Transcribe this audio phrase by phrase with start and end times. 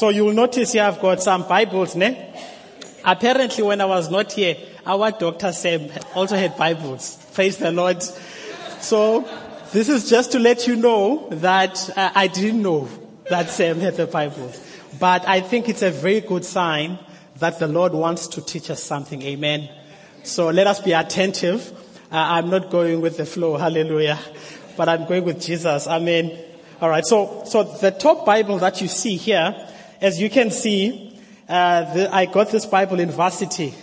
[0.00, 2.32] So you'll notice here I've got some Bibles, ne?
[3.04, 7.22] Apparently when I was not here, our doctor Sam also had Bibles.
[7.34, 8.02] Praise the Lord.
[8.80, 9.28] So
[9.72, 12.88] this is just to let you know that uh, I didn't know
[13.28, 14.58] that Sam had the Bibles.
[14.98, 16.98] But I think it's a very good sign
[17.36, 19.20] that the Lord wants to teach us something.
[19.20, 19.68] Amen.
[20.22, 21.72] So let us be attentive.
[22.10, 23.58] Uh, I'm not going with the flow.
[23.58, 24.18] Hallelujah.
[24.78, 25.86] But I'm going with Jesus.
[25.86, 26.38] Amen.
[26.80, 27.04] All right.
[27.04, 29.66] So, so the top Bible that you see here,
[30.00, 33.74] as you can see, uh, the, I got this Bible in varsity.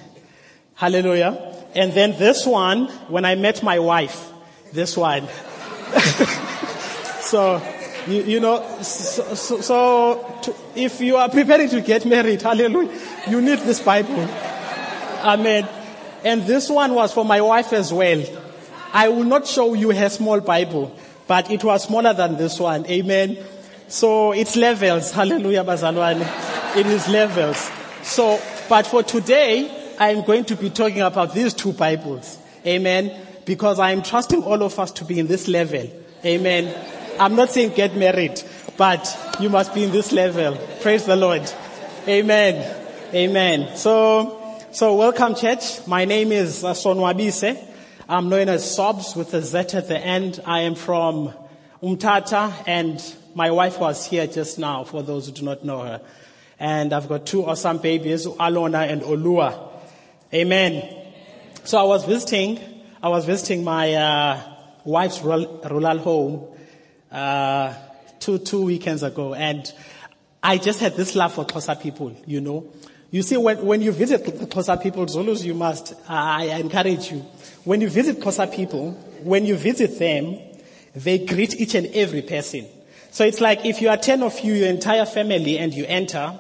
[0.76, 1.54] Hallelujah.
[1.76, 4.32] And then this one, when I met my wife,
[4.74, 5.28] this one.
[7.22, 7.62] so,
[8.08, 12.92] you, you, know, so, so, so to, if you are preparing to get married, hallelujah,
[13.28, 14.28] you need this Bible.
[15.24, 15.68] Amen.
[16.24, 18.24] And this one was for my wife as well.
[18.94, 20.96] I will not show you her small Bible,
[21.28, 22.86] but it was smaller than this one.
[22.88, 23.38] Amen.
[23.90, 25.12] So it's levels.
[25.12, 26.76] Hallelujah, Bazalwane.
[26.76, 27.72] It is levels.
[28.04, 28.38] So,
[28.68, 32.38] but for today, I'm going to be talking about these two Bibles.
[32.66, 33.18] Amen.
[33.46, 35.90] Because I'm trusting all of us to be in this level.
[36.26, 36.76] Amen.
[37.18, 38.42] I'm not saying get married,
[38.76, 39.08] but
[39.40, 40.58] you must be in this level.
[40.82, 41.50] Praise the Lord.
[42.10, 42.76] Amen.
[43.14, 43.78] Amen.
[43.78, 45.88] So, so welcome church.
[45.88, 47.58] My name is Sonwabise.
[48.10, 50.42] I'm known as Sobs with a Z at the end.
[50.46, 51.34] I am from
[51.82, 53.02] Umtata and
[53.38, 56.02] my wife was here just now for those who do not know her.
[56.60, 59.74] And I've got two awesome babies, Alona and Olua.
[60.34, 61.06] Amen.
[61.64, 62.60] So I was visiting,
[63.02, 64.42] I was visiting my uh,
[64.86, 66.48] wife's rural, home
[67.12, 67.76] uh,
[68.20, 69.72] two two weekends ago, and
[70.42, 72.18] I just had this love for Xhosa people.
[72.26, 72.66] You know,
[73.12, 75.94] you see, when when you visit the Xhosa people, Zulus, you must.
[76.10, 77.20] I encourage you.
[77.66, 80.40] When you visit Xhosa people, when you visit them,
[80.96, 82.66] they greet each and every person.
[83.18, 86.40] So it's like if you are ten of you, your entire family, and you enter,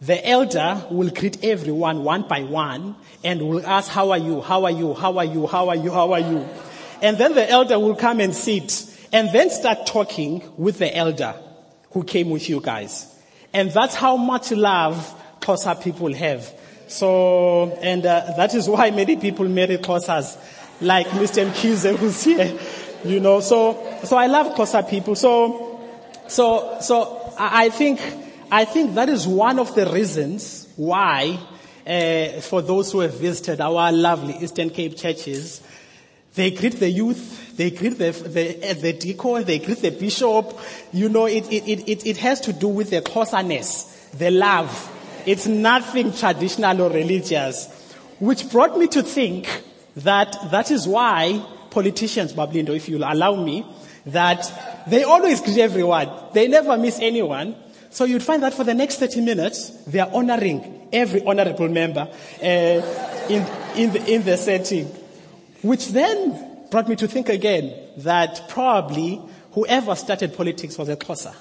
[0.00, 4.40] the elder will greet everyone one by one and will ask, how are you?
[4.40, 4.92] How are you?
[4.92, 5.46] How are you?
[5.46, 5.92] How are you?
[5.92, 6.44] How are you?
[7.00, 11.32] And then the elder will come and sit and then start talking with the elder
[11.92, 13.06] who came with you guys.
[13.52, 14.96] And that's how much love
[15.40, 16.52] Xhosa people have.
[16.88, 20.36] So, and uh, that is why many people marry Xhosas,
[20.80, 21.48] like Mr.
[21.48, 22.58] Mkize who's here.
[23.04, 25.14] You know, so, so I love Xhosa people.
[25.14, 25.65] So,
[26.28, 28.00] so, so I think,
[28.50, 31.38] I think that is one of the reasons why,
[31.86, 35.62] uh, for those who have visited our lovely Eastern Cape churches,
[36.34, 40.58] they greet the youth, they greet the, the, the deacon, they greet the bishop.
[40.92, 44.92] You know, it, it, it, it has to do with the Xhosaness, the love.
[45.24, 47.66] It's nothing traditional or religious.
[48.18, 49.62] Which brought me to think
[49.96, 53.66] that that is why politicians, Bablindo, if you'll allow me,
[54.06, 56.08] that they always greet everyone.
[56.32, 57.56] They never miss anyone.
[57.90, 62.08] So you'd find that for the next 30 minutes, they are honoring every honorable member
[62.42, 62.44] uh,
[63.28, 63.46] in,
[63.76, 64.86] in, the, in the setting.
[65.62, 69.20] Which then brought me to think again that probably
[69.52, 71.34] whoever started politics was a Xhosa.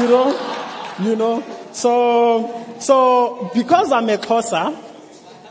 [0.00, 0.96] you know?
[1.00, 1.44] You know?
[1.72, 4.76] So, so because I'm a Xhosa,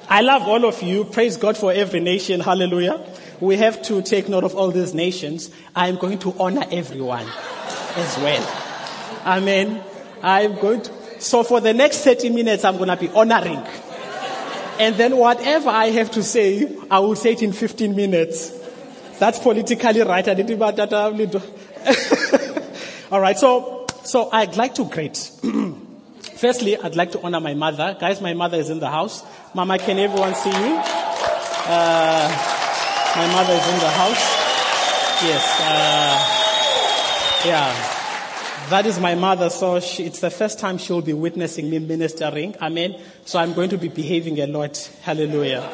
[0.10, 1.04] I love all of you.
[1.06, 2.40] Praise God for every nation.
[2.40, 3.06] Hallelujah.
[3.40, 5.52] We have to take note of all these nations.
[5.76, 7.28] I'm going to honor everyone
[7.96, 9.24] as well.
[9.26, 9.84] Amen.
[10.24, 13.64] I'm going to, so for the next 30 minutes, I'm going to be honoring.
[14.80, 18.54] And then whatever I have to say, I will say it in 15 minutes.
[19.20, 20.28] That's politically right.
[20.28, 20.94] I didn't even that.
[23.12, 23.38] All right.
[23.38, 25.32] So, so I'd like to greet.
[26.38, 27.98] Firstly, I'd like to honor my mother.
[28.00, 29.24] Guys, my mother is in the house.
[29.56, 30.82] Mama, can everyone see you?
[31.70, 32.57] Uh,
[33.18, 34.48] my mother is in the house.
[35.24, 35.44] Yes.
[35.60, 38.70] Uh, yeah.
[38.70, 42.56] That is my mother, so she, it's the first time she'll be witnessing me ministering.
[42.62, 43.02] Amen.
[43.26, 44.78] So I'm going to be behaving a lot.
[45.02, 45.68] Hallelujah.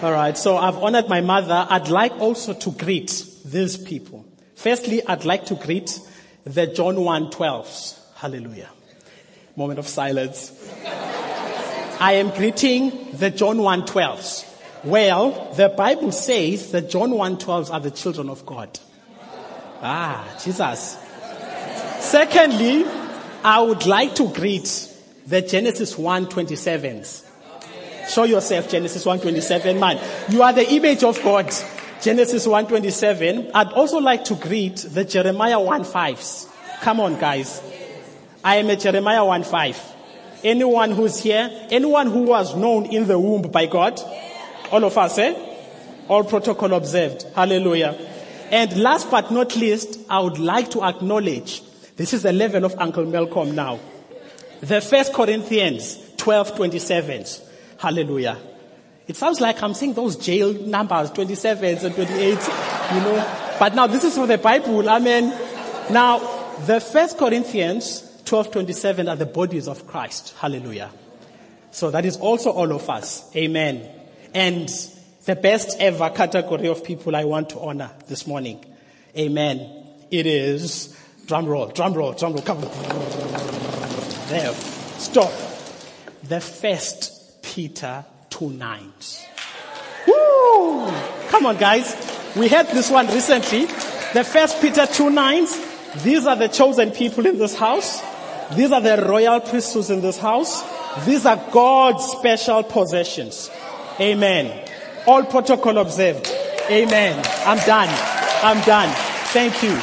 [0.00, 0.38] All right.
[0.38, 1.66] So I've honored my mother.
[1.68, 4.24] I'd like also to greet these people.
[4.54, 6.00] Firstly, I'd like to greet
[6.44, 7.98] the John 1:12s.
[8.14, 8.70] Hallelujah.
[9.54, 10.50] Moment of silence.
[12.00, 14.55] I am greeting the John 1:12s.
[14.86, 18.78] Well, the Bible says that John 1:12s are the children of God.
[19.82, 20.96] Ah, Jesus.
[21.98, 22.84] Secondly,
[23.42, 24.88] I would like to greet
[25.26, 27.24] the Genesis 1:27s.
[28.08, 29.98] Show yourself Genesis 1:27 man.
[30.28, 31.52] You are the image of God.
[32.00, 33.50] Genesis 1:27.
[33.54, 36.46] I'd also like to greet the Jeremiah 1:5s.
[36.82, 37.60] Come on guys.
[38.44, 39.76] I am a Jeremiah 1:5.
[40.44, 44.00] Anyone who's here, anyone who was known in the womb by God,
[44.70, 45.34] all of us, eh?
[46.08, 47.24] All protocol observed.
[47.34, 47.98] Hallelujah.
[48.50, 51.62] And last but not least, I would like to acknowledge
[51.96, 53.80] this is the level of Uncle Malcolm now.
[54.60, 57.24] The first Corinthians 12, 27.
[57.78, 58.38] Hallelujah.
[59.06, 63.54] It sounds like I'm saying those jail numbers, 27s and 28, you know.
[63.58, 64.88] But now this is for the Bible.
[64.88, 65.30] I mean,
[65.90, 66.18] now
[66.66, 70.34] the first Corinthians 12, 27 are the bodies of Christ.
[70.38, 70.90] Hallelujah.
[71.70, 73.34] So that is also all of us.
[73.36, 73.95] Amen.
[74.34, 74.68] And
[75.24, 78.64] the best ever category of people I want to honor this morning.
[79.16, 79.84] Amen.
[80.10, 80.96] It is
[81.26, 82.42] drum roll, drum roll, drum roll.
[82.42, 82.70] Come on.
[84.28, 84.52] There.
[84.98, 85.32] Stop.
[86.24, 89.24] The first Peter two nines.
[90.06, 90.90] Woo!
[91.28, 91.94] Come on, guys.
[92.36, 93.66] We had this one recently.
[94.14, 95.58] The first Peter two nines.
[96.02, 98.02] These are the chosen people in this house.
[98.54, 100.62] These are the royal priesthoods in this house.
[101.04, 103.50] These are God's special possessions.
[104.00, 104.68] Amen.
[105.06, 106.26] All protocol observed.
[106.70, 107.24] Amen.
[107.46, 107.88] I'm done.
[108.42, 108.94] I'm done.
[109.32, 109.74] Thank you.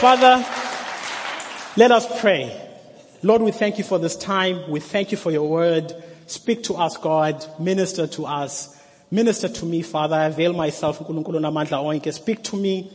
[0.00, 0.44] Father,
[1.76, 2.62] let us pray.
[3.22, 4.70] Lord, we thank you for this time.
[4.70, 5.92] We thank you for your word.
[6.26, 7.46] Speak to us, God.
[7.60, 8.76] Minister to us.
[9.10, 10.16] Minister to me, Father.
[10.16, 10.96] I avail myself.
[10.96, 12.92] Speak to me.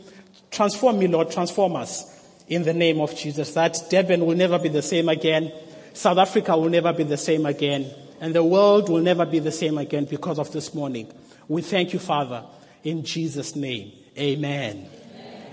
[0.50, 1.30] Transform me, Lord.
[1.30, 2.04] Transform us
[2.48, 3.54] in the name of Jesus.
[3.54, 5.50] That Durban will never be the same again.
[5.94, 7.90] South Africa will never be the same again.
[8.22, 11.12] And the world will never be the same again because of this morning.
[11.48, 12.44] We thank you, Father,
[12.84, 13.90] in Jesus' name.
[14.16, 14.88] Amen.
[14.88, 15.46] Amen.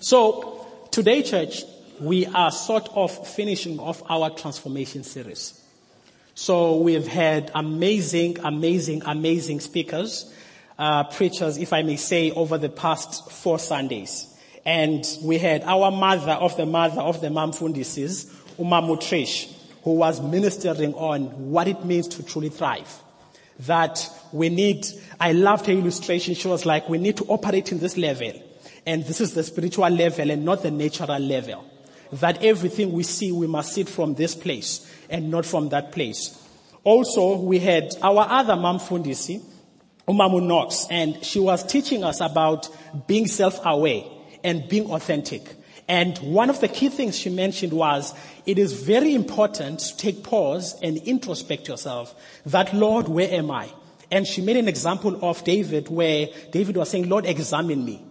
[0.00, 1.64] So, today, church,
[2.00, 5.62] we are sort of finishing off our transformation series.
[6.34, 10.32] So we've had amazing, amazing, amazing speakers,
[10.78, 14.34] uh, preachers, if I may say, over the past four Sundays.
[14.64, 19.54] And we had our mother of the mother of the Mamfundises, Umamu Trish,
[19.84, 23.02] who was ministering on what it means to truly thrive.
[23.60, 24.86] That we need,
[25.20, 26.34] I loved her illustration.
[26.34, 28.32] She was like, we need to operate in this level.
[28.86, 31.64] And this is the spiritual level and not the natural level.
[32.14, 35.92] That everything we see, we must see it from this place and not from that
[35.92, 36.40] place.
[36.82, 39.42] Also, we had our other Mam Fundisi,
[40.08, 42.68] Umamu Knox, and she was teaching us about
[43.06, 44.02] being self-aware
[44.42, 45.54] and being authentic.
[45.86, 48.14] And one of the key things she mentioned was
[48.46, 52.14] it is very important to take pause and introspect yourself
[52.46, 53.68] that, Lord, where am I?
[54.10, 58.02] And she made an example of David where David was saying, Lord, examine me.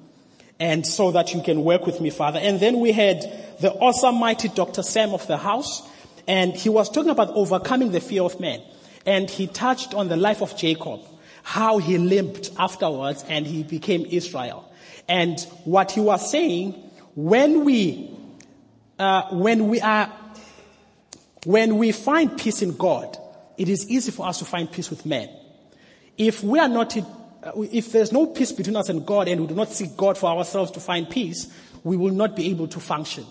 [0.59, 2.39] And so that you can work with me, Father.
[2.39, 3.21] And then we had
[3.59, 4.83] the awesome, mighty Dr.
[4.83, 5.81] Sam of the house.
[6.27, 8.61] And he was talking about overcoming the fear of man.
[9.05, 11.01] And he touched on the life of Jacob,
[11.41, 14.71] how he limped afterwards and he became Israel.
[15.09, 16.82] And what he was saying,
[17.15, 18.09] when we,
[18.99, 20.11] uh, when we are,
[21.45, 23.17] when we find peace in God,
[23.57, 25.29] it is easy for us to find peace with men.
[26.17, 29.47] If we are not, uh, if there's no peace between us and God and we
[29.47, 31.51] do not seek God for ourselves to find peace,
[31.83, 33.25] we will not be able to function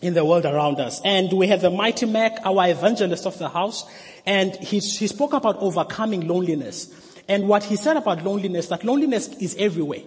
[0.00, 1.00] in the world around us.
[1.04, 3.84] And we have the mighty Mac, our evangelist of the house,
[4.26, 6.92] and he, he spoke about overcoming loneliness.
[7.28, 10.02] And what he said about loneliness, that loneliness is everywhere.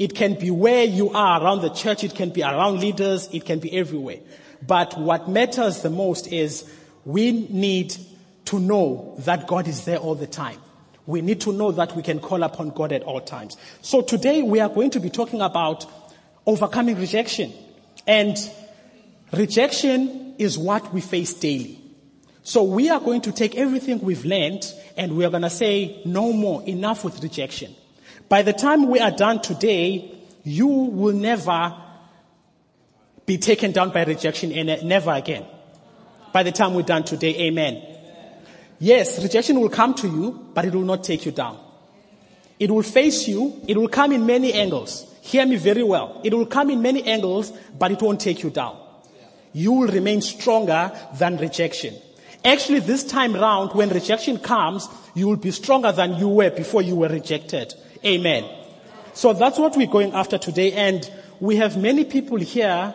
[0.00, 2.04] It can be where you are around the church.
[2.04, 3.28] It can be around leaders.
[3.34, 4.20] It can be everywhere.
[4.66, 6.64] But what matters the most is
[7.04, 7.94] we need
[8.46, 10.58] to know that God is there all the time.
[11.04, 13.58] We need to know that we can call upon God at all times.
[13.82, 15.84] So today we are going to be talking about
[16.46, 17.52] overcoming rejection.
[18.06, 18.38] And
[19.34, 21.78] rejection is what we face daily.
[22.42, 24.64] So we are going to take everything we've learned
[24.96, 27.76] and we are going to say no more, enough with rejection.
[28.30, 31.74] By the time we are done today, you will never
[33.26, 35.44] be taken down by rejection and never again.
[36.32, 37.82] By the time we're done today, amen.
[38.78, 41.58] Yes, rejection will come to you, but it will not take you down.
[42.60, 43.60] It will face you.
[43.66, 45.12] It will come in many angles.
[45.22, 46.20] Hear me very well.
[46.22, 48.78] It will come in many angles, but it won't take you down.
[49.52, 51.96] You will remain stronger than rejection.
[52.44, 56.80] Actually, this time round, when rejection comes, you will be stronger than you were before
[56.80, 57.74] you were rejected.
[58.04, 58.44] Amen.
[59.12, 60.72] So that's what we're going after today.
[60.72, 62.94] And we have many people here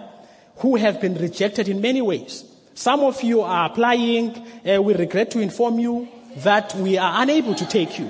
[0.58, 2.44] who have been rejected in many ways.
[2.74, 4.36] Some of you are applying.
[4.68, 6.08] Uh, we regret to inform you
[6.38, 8.10] that we are unable to take you.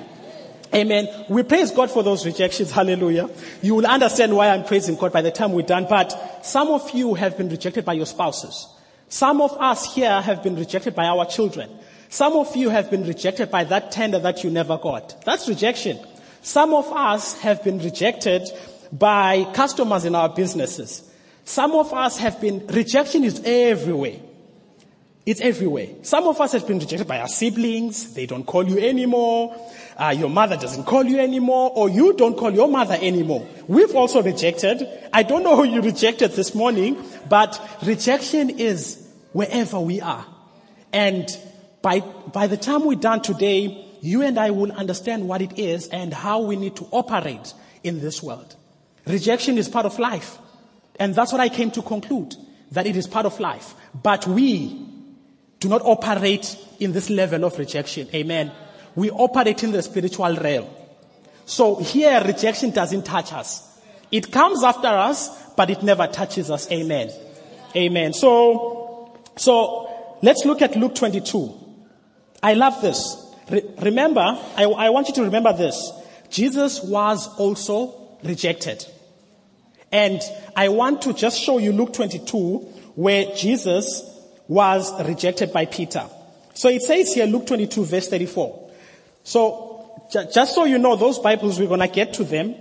[0.74, 1.08] Amen.
[1.30, 2.72] We praise God for those rejections.
[2.80, 3.30] Hallelujah.
[3.62, 5.88] You will understand why I'm praising God by the time we're done.
[5.90, 8.68] But some of you have been rejected by your spouses.
[9.10, 11.70] Some of us here have been rejected by our children.
[12.10, 15.24] Some of you have been rejected by that tender that you never got.
[15.26, 16.00] That's rejection.
[16.46, 18.48] Some of us have been rejected
[18.92, 21.02] by customers in our businesses.
[21.44, 24.18] Some of us have been, rejection is everywhere.
[25.26, 25.88] It's everywhere.
[26.04, 28.14] Some of us have been rejected by our siblings.
[28.14, 29.60] They don't call you anymore.
[29.98, 33.48] Uh, your mother doesn't call you anymore, or you don't call your mother anymore.
[33.68, 34.88] We've also rejected.
[35.12, 40.28] I don't know who you rejected this morning, but rejection is wherever we are.
[40.94, 41.28] And
[41.82, 45.88] by, by the time we're done today, you and I will understand what it is
[45.88, 48.56] and how we need to operate in this world.
[49.08, 50.38] Rejection is part of life.
[51.00, 52.36] And that's what I came to conclude,
[52.72, 53.74] that it is part of life.
[54.02, 54.88] But we
[55.60, 58.08] do not operate in this level of rejection.
[58.14, 58.52] Amen.
[58.96, 60.68] We operate in the spiritual realm.
[61.46, 63.82] So here, rejection doesn't touch us.
[64.12, 66.72] It comes after us, but it never touches us.
[66.72, 67.12] Amen.
[67.76, 68.14] Amen.
[68.14, 71.54] So, so let's look at Luke 22.
[72.44, 73.25] I love this.
[73.50, 75.92] Re- remember, I, I want you to remember this.
[76.30, 78.86] Jesus was also rejected.
[79.92, 80.22] And
[80.56, 82.58] I want to just show you Luke 22
[82.96, 84.04] where Jesus
[84.48, 86.04] was rejected by Peter.
[86.54, 88.72] So it says here, Luke 22 verse 34.
[89.24, 92.56] So j- just so you know, those Bibles, we're going to get to them.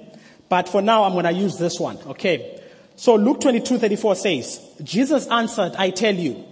[0.48, 1.98] But for now, I'm going to use this one.
[2.06, 2.60] Okay.
[2.96, 6.44] So Luke 22, 34 says, Jesus answered, I tell you,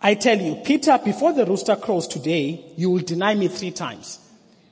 [0.00, 4.20] I tell you, Peter, before the rooster crows today, you will deny me three times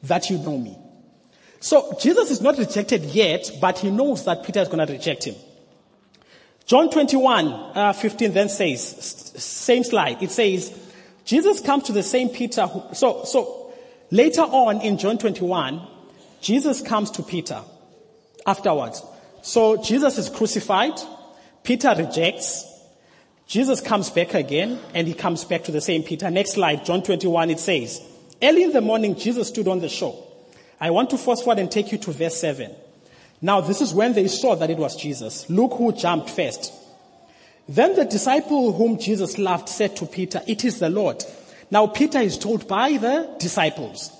[0.04, 0.76] that you know me.
[1.58, 5.24] So Jesus is not rejected yet, but he knows that Peter is going to reject
[5.24, 5.34] him.
[6.64, 8.82] John 21, uh, 15 then says,
[9.36, 10.76] same slide, it says,
[11.24, 13.72] Jesus comes to the same Peter who, so, so
[14.10, 15.80] later on in John 21,
[16.40, 17.60] Jesus comes to Peter
[18.46, 19.02] afterwards.
[19.42, 20.92] So Jesus is crucified,
[21.62, 22.64] Peter rejects,
[23.46, 26.30] Jesus comes back again, and he comes back to the same Peter.
[26.30, 28.02] Next slide, John 21, it says,
[28.42, 30.26] Early in the morning, Jesus stood on the shore.
[30.80, 32.74] I want to fast forward and take you to verse 7.
[33.40, 35.48] Now, this is when they saw that it was Jesus.
[35.48, 36.72] Look who jumped first.
[37.68, 41.24] Then the disciple whom Jesus loved said to Peter, It is the Lord.
[41.70, 44.10] Now, Peter is told by the disciples.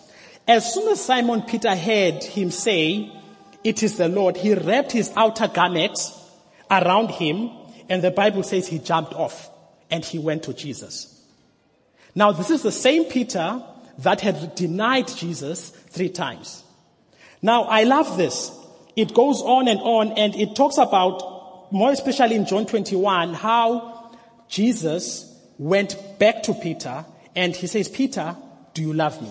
[0.47, 3.13] As soon as Simon Peter heard him say,
[3.65, 5.99] It is the Lord, he wrapped his outer garment
[6.71, 7.51] around him,
[7.89, 9.51] and the Bible says he jumped off
[9.91, 11.13] and he went to Jesus.
[12.15, 13.63] Now, this is the same Peter
[13.99, 16.65] that had denied Jesus three times.
[17.43, 18.51] Now, I love this.
[18.97, 24.17] It goes on and on, and it talks about, more especially in John 21, how
[24.49, 28.37] Jesus went back to Peter and he says, Peter,
[28.73, 29.31] do you love me?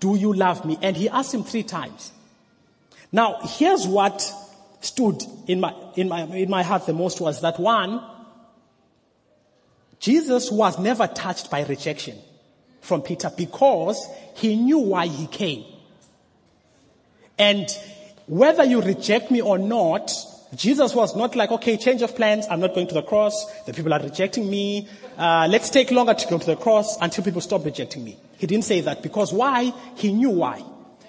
[0.00, 0.78] Do you love me?
[0.82, 2.12] And he asked him three times.
[3.12, 4.28] Now, here's what
[4.80, 8.02] stood in my, in my, in my heart the most was that one,
[10.00, 12.18] Jesus was never touched by rejection
[12.80, 15.64] from Peter because he knew why he came.
[17.38, 17.68] And
[18.26, 20.12] whether you reject me or not,
[20.54, 22.46] Jesus was not like, okay, change of plans.
[22.50, 23.44] I'm not going to the cross.
[23.64, 24.88] The people are rejecting me.
[25.16, 28.16] Uh, let's take longer to go to the cross until people stop rejecting me.
[28.38, 29.72] He didn't say that because why?
[29.96, 30.62] He knew why.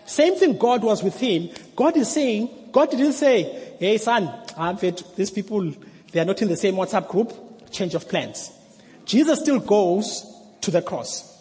[0.05, 1.49] Same thing God was with him.
[1.75, 5.71] God is saying, God didn't say, hey son, I've had these people,
[6.11, 7.33] they are not in the same WhatsApp group.
[7.71, 8.51] Change of plans.
[9.05, 10.25] Jesus still goes
[10.61, 11.31] to the cross.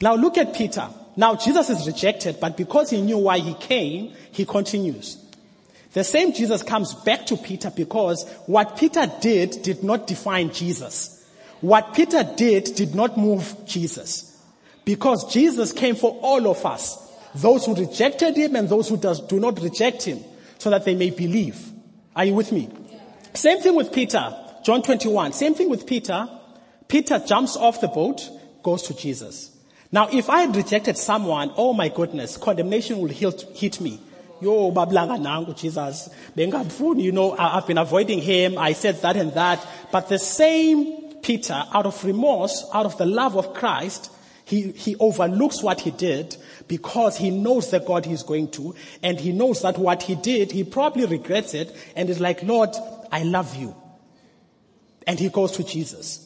[0.00, 0.88] Now look at Peter.
[1.16, 5.18] Now Jesus is rejected, but because he knew why he came, he continues.
[5.92, 11.24] The same Jesus comes back to Peter because what Peter did did not define Jesus.
[11.60, 14.30] What Peter did did not move Jesus.
[14.84, 17.00] Because Jesus came for all of us.
[17.34, 20.22] Those who rejected him and those who does, do not reject him
[20.58, 21.70] so that they may believe.
[22.16, 22.68] Are you with me?
[23.34, 24.34] Same thing with Peter.
[24.64, 25.32] John 21.
[25.32, 26.28] Same thing with Peter.
[26.88, 28.28] Peter jumps off the boat,
[28.62, 29.50] goes to Jesus.
[29.90, 34.00] Now, if I had rejected someone, oh my goodness, condemnation will hit me.
[34.40, 36.08] Yo, bablanga nangu, Jesus.
[36.36, 38.58] You know, I've been avoiding him.
[38.58, 39.64] I said that and that.
[39.92, 44.10] But the same Peter, out of remorse, out of the love of Christ,
[44.44, 46.36] he, he overlooks what he did
[46.68, 50.52] because he knows the God he's going to, and he knows that what he did,
[50.52, 52.70] he probably regrets it, and is like, Lord,
[53.10, 53.74] I love you.
[55.06, 56.20] And he goes to Jesus.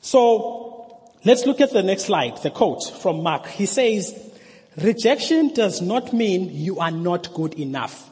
[0.00, 3.46] So, let's look at the next slide, the quote from Mark.
[3.46, 4.32] He says,
[4.76, 8.10] rejection does not mean you are not good enough.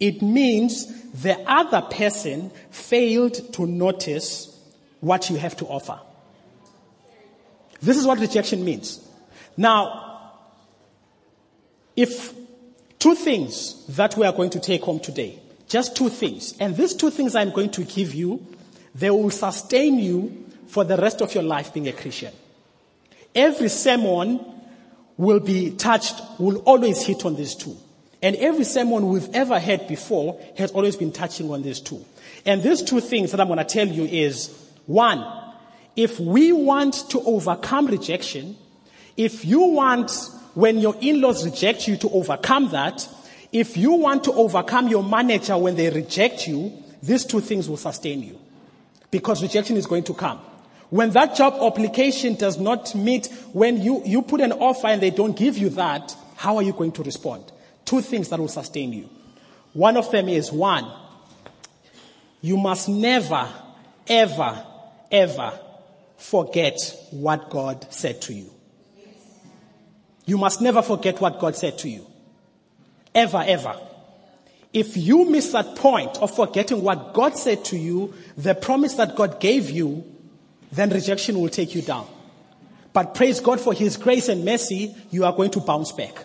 [0.00, 4.52] It means the other person failed to notice
[5.00, 5.98] what you have to offer.
[7.80, 9.06] This is what rejection means.
[9.56, 10.32] Now,
[11.96, 12.34] if
[12.98, 16.94] two things that we are going to take home today, just two things, and these
[16.94, 18.46] two things I'm going to give you,
[18.94, 22.32] they will sustain you for the rest of your life being a Christian.
[23.34, 24.44] Every sermon
[25.16, 27.76] will be touched, will always hit on these two.
[28.22, 32.04] And every sermon we've ever heard before has always been touching on these two.
[32.44, 34.48] And these two things that I'm going to tell you is
[34.86, 35.24] one,
[35.96, 38.56] if we want to overcome rejection,
[39.16, 40.12] if you want,
[40.54, 43.08] when your in-laws reject you, to overcome that,
[43.50, 46.70] if you want to overcome your manager when they reject you,
[47.02, 48.38] these two things will sustain you.
[49.10, 50.38] Because rejection is going to come.
[50.90, 55.10] When that job application does not meet, when you, you put an offer and they
[55.10, 57.50] don't give you that, how are you going to respond?
[57.86, 59.08] Two things that will sustain you.
[59.72, 60.90] One of them is one,
[62.42, 63.48] you must never,
[64.06, 64.64] ever,
[65.10, 65.60] ever
[66.16, 66.78] forget
[67.10, 68.50] what God said to you.
[70.24, 72.06] You must never forget what God said to you.
[73.14, 73.80] Ever, ever.
[74.72, 79.16] If you miss that point of forgetting what God said to you, the promise that
[79.16, 80.04] God gave you,
[80.72, 82.06] then rejection will take you down.
[82.92, 86.24] But praise God for His grace and mercy, you are going to bounce back.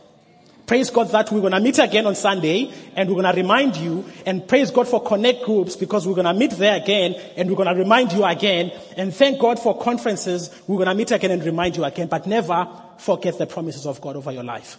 [0.71, 3.75] Praise God that we're going to meet again on Sunday and we're going to remind
[3.75, 7.49] you and praise God for connect groups because we're going to meet there again and
[7.49, 10.49] we're going to remind you again and thank God for conferences.
[10.67, 13.99] We're going to meet again and remind you again, but never forget the promises of
[13.99, 14.77] God over your life.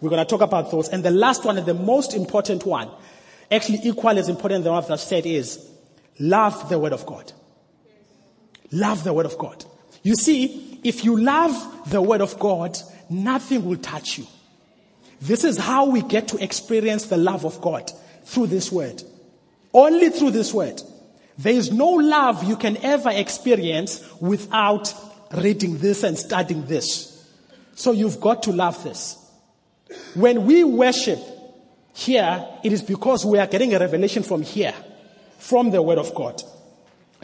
[0.00, 0.88] We're going to talk about those.
[0.88, 2.88] And the last one and the most important one,
[3.50, 5.62] actually equally as important than what I've said is
[6.18, 7.30] love the word of God.
[8.72, 9.62] Love the word of God.
[10.02, 12.78] You see, if you love the word of God,
[13.10, 14.26] nothing will touch you.
[15.20, 17.90] This is how we get to experience the love of God
[18.24, 19.02] through this word.
[19.74, 20.80] Only through this word.
[21.38, 24.92] There is no love you can ever experience without
[25.32, 27.14] reading this and studying this.
[27.74, 29.16] So you've got to love this.
[30.14, 31.20] When we worship
[31.94, 34.74] here, it is because we are getting a revelation from here,
[35.38, 36.42] from the word of God.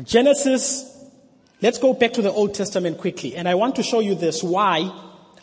[0.02, 0.90] Genesis,
[1.60, 3.36] let's go back to the Old Testament quickly.
[3.36, 4.92] And I want to show you this, why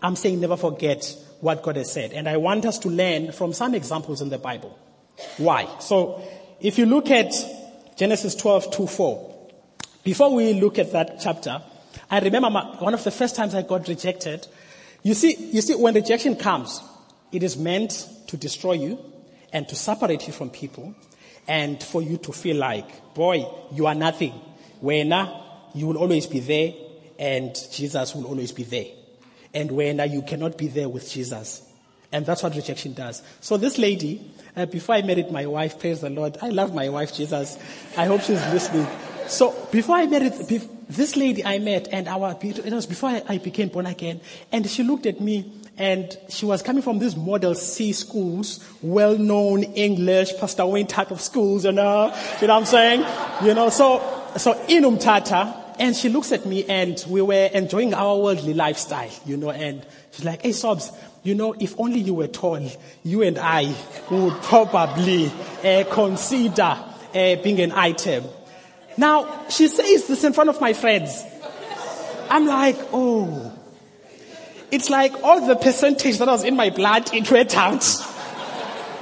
[0.01, 2.13] I'm saying never forget what God has said.
[2.13, 4.77] And I want us to learn from some examples in the Bible.
[5.37, 5.67] Why?
[5.79, 6.21] So,
[6.61, 7.33] if you look at
[7.97, 9.49] Genesis 12, 2, 4,
[10.03, 11.61] before we look at that chapter,
[12.09, 14.47] I remember my, one of the first times I got rejected.
[15.03, 16.81] You see, you see, when rejection comes,
[17.31, 18.99] it is meant to destroy you
[19.51, 20.93] and to separate you from people
[21.47, 24.33] and for you to feel like, boy, you are nothing.
[24.79, 25.11] When
[25.73, 26.73] you will always be there
[27.17, 29.00] and Jesus will always be there
[29.53, 31.67] and when you cannot be there with Jesus.
[32.11, 33.23] And that's what rejection does.
[33.39, 34.21] So this lady,
[34.55, 37.57] uh, before I married my wife, praise the Lord, I love my wife, Jesus.
[37.97, 38.85] I hope she's listening.
[39.27, 40.33] So before I married,
[40.89, 44.19] this lady I met, and our, it was before I became born again,
[44.51, 49.63] and she looked at me, and she was coming from these model C schools, well-known
[49.63, 53.05] English, Pastor Wayne type of schools, you know, you know what I'm saying?
[53.41, 57.95] You know, so, so in Umtata, and she looks at me and we were enjoying
[57.95, 60.91] our worldly lifestyle, you know, and she's like, hey, Sobs,
[61.23, 62.61] you know, if only you were tall,
[63.03, 63.73] you and I
[64.11, 65.31] would probably
[65.63, 68.25] uh, consider uh, being an item.
[68.95, 71.23] Now, she says this in front of my friends.
[72.29, 73.51] I'm like, oh.
[74.69, 77.83] It's like all the percentage that was in my blood, it went out.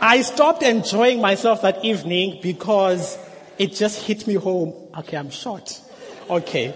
[0.02, 3.18] I stopped enjoying myself that evening because
[3.58, 4.74] it just hit me home.
[4.98, 5.82] Okay, I'm short.
[6.30, 6.74] Okay.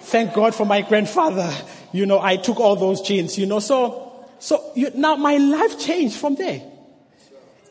[0.00, 1.52] Thank God for my grandfather.
[1.92, 5.78] You know, I took all those genes, you know, so, so you, now my life
[5.78, 6.62] changed from there.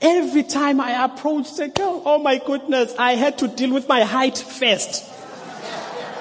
[0.01, 4.01] Every time I approached a girl, oh my goodness, I had to deal with my
[4.01, 5.05] height first.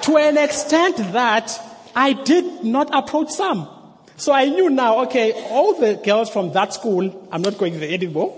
[0.03, 1.59] to an extent that
[1.95, 3.67] I did not approach some.
[4.17, 7.91] So I knew now, okay, all the girls from that school, I'm not going there
[7.91, 8.33] anymore.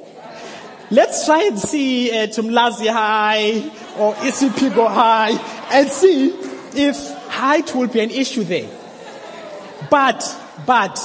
[0.89, 5.31] Let's try and see uh, Tumlazi High or Isipingo High
[5.71, 6.46] and see
[6.77, 8.69] if height will be an issue there.
[9.89, 10.23] But,
[10.65, 10.99] but,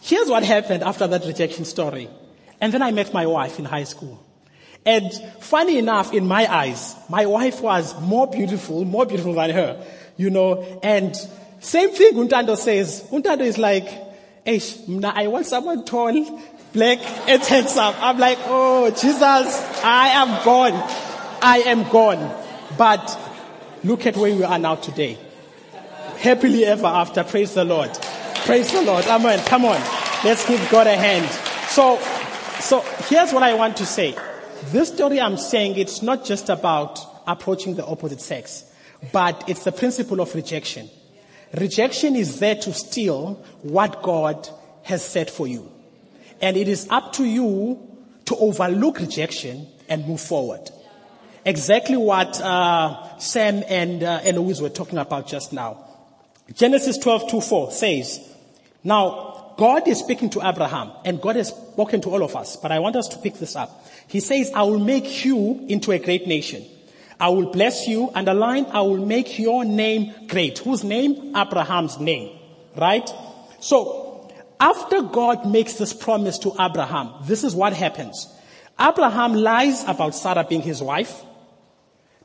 [0.00, 2.08] here's what happened after that rejection story.
[2.60, 4.24] And then I met my wife in high school.
[4.84, 9.86] And funny enough, in my eyes, my wife was more beautiful, more beautiful than her,
[10.16, 11.14] you know, and
[11.60, 13.04] same thing Untando says.
[13.12, 13.86] Untando is like,
[14.44, 14.60] hey,
[15.04, 16.12] I want someone tall,
[16.72, 17.94] black, and handsome.
[17.98, 20.72] I'm like, oh, Jesus, I am gone.
[21.40, 22.44] I am gone.
[22.76, 23.16] But
[23.84, 25.18] Look at where we are now today.
[26.18, 27.24] Happily ever after.
[27.24, 27.92] Praise the Lord.
[28.44, 29.04] Praise the Lord.
[29.06, 29.44] Amen.
[29.46, 29.80] Come on.
[30.24, 31.28] Let's give God a hand.
[31.68, 31.98] So,
[32.60, 34.14] so here's what I want to say.
[34.66, 38.64] This story I'm saying, it's not just about approaching the opposite sex,
[39.10, 40.88] but it's the principle of rejection.
[41.54, 44.48] Rejection is there to steal what God
[44.84, 45.72] has set for you.
[46.40, 47.80] And it is up to you
[48.26, 50.70] to overlook rejection and move forward
[51.44, 54.20] exactly what uh, Sam and uh,
[54.60, 55.88] were talking about just now.
[56.54, 58.20] Genesis 12, 2, 4 says,
[58.84, 62.72] Now, God is speaking to Abraham, and God has spoken to all of us, but
[62.72, 63.86] I want us to pick this up.
[64.08, 66.64] He says, I will make you into a great nation.
[67.20, 70.58] I will bless you, and underline, I will make your name great.
[70.58, 71.36] Whose name?
[71.36, 72.36] Abraham's name.
[72.76, 73.08] Right?
[73.60, 78.26] So, after God makes this promise to Abraham, this is what happens.
[78.80, 81.22] Abraham lies about Sarah being his wife.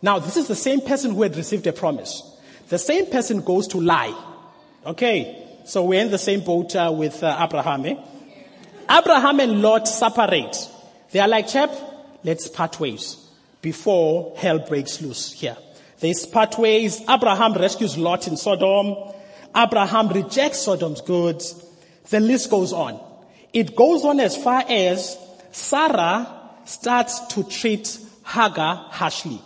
[0.02, 2.24] Now, this is the same person who had received a promise.
[2.70, 4.16] The same person goes to lie.
[4.86, 5.44] Okay.
[5.66, 7.86] So we're in the same boat uh, with uh, Abraham.
[7.86, 7.96] Eh?
[8.90, 10.56] Abraham and Lot separate.
[11.12, 11.72] They are like, chap,
[12.24, 13.18] let's part ways
[13.62, 15.58] before hell breaks loose here.
[16.00, 17.02] They part ways.
[17.10, 18.96] Abraham rescues Lot in Sodom.
[19.56, 21.62] Abraham rejects Sodom's goods.
[22.10, 23.00] The list goes on.
[23.52, 25.18] It goes on as far as
[25.52, 26.28] Sarah
[26.66, 29.42] starts to treat Hagar harshly.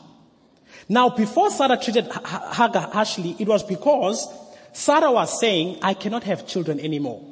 [0.92, 4.28] Now, before Sarah treated Hagar harshly, it was because
[4.74, 7.24] Sarah was saying, I cannot have children anymore.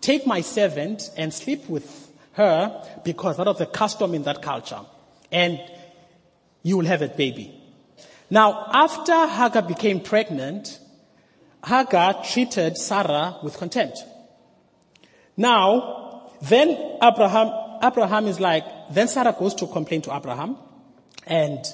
[0.00, 4.78] Take my servant and sleep with her because that was the custom in that culture.
[5.32, 5.58] And
[6.62, 7.52] you will have a baby.
[8.30, 10.78] Now, after Hagar became pregnant,
[11.66, 14.04] Hagar treated Sarah with contempt.
[15.36, 16.68] Now, then
[17.02, 17.50] Abraham,
[17.82, 20.58] Abraham is like, then Sarah goes to complain to Abraham.
[21.26, 21.64] And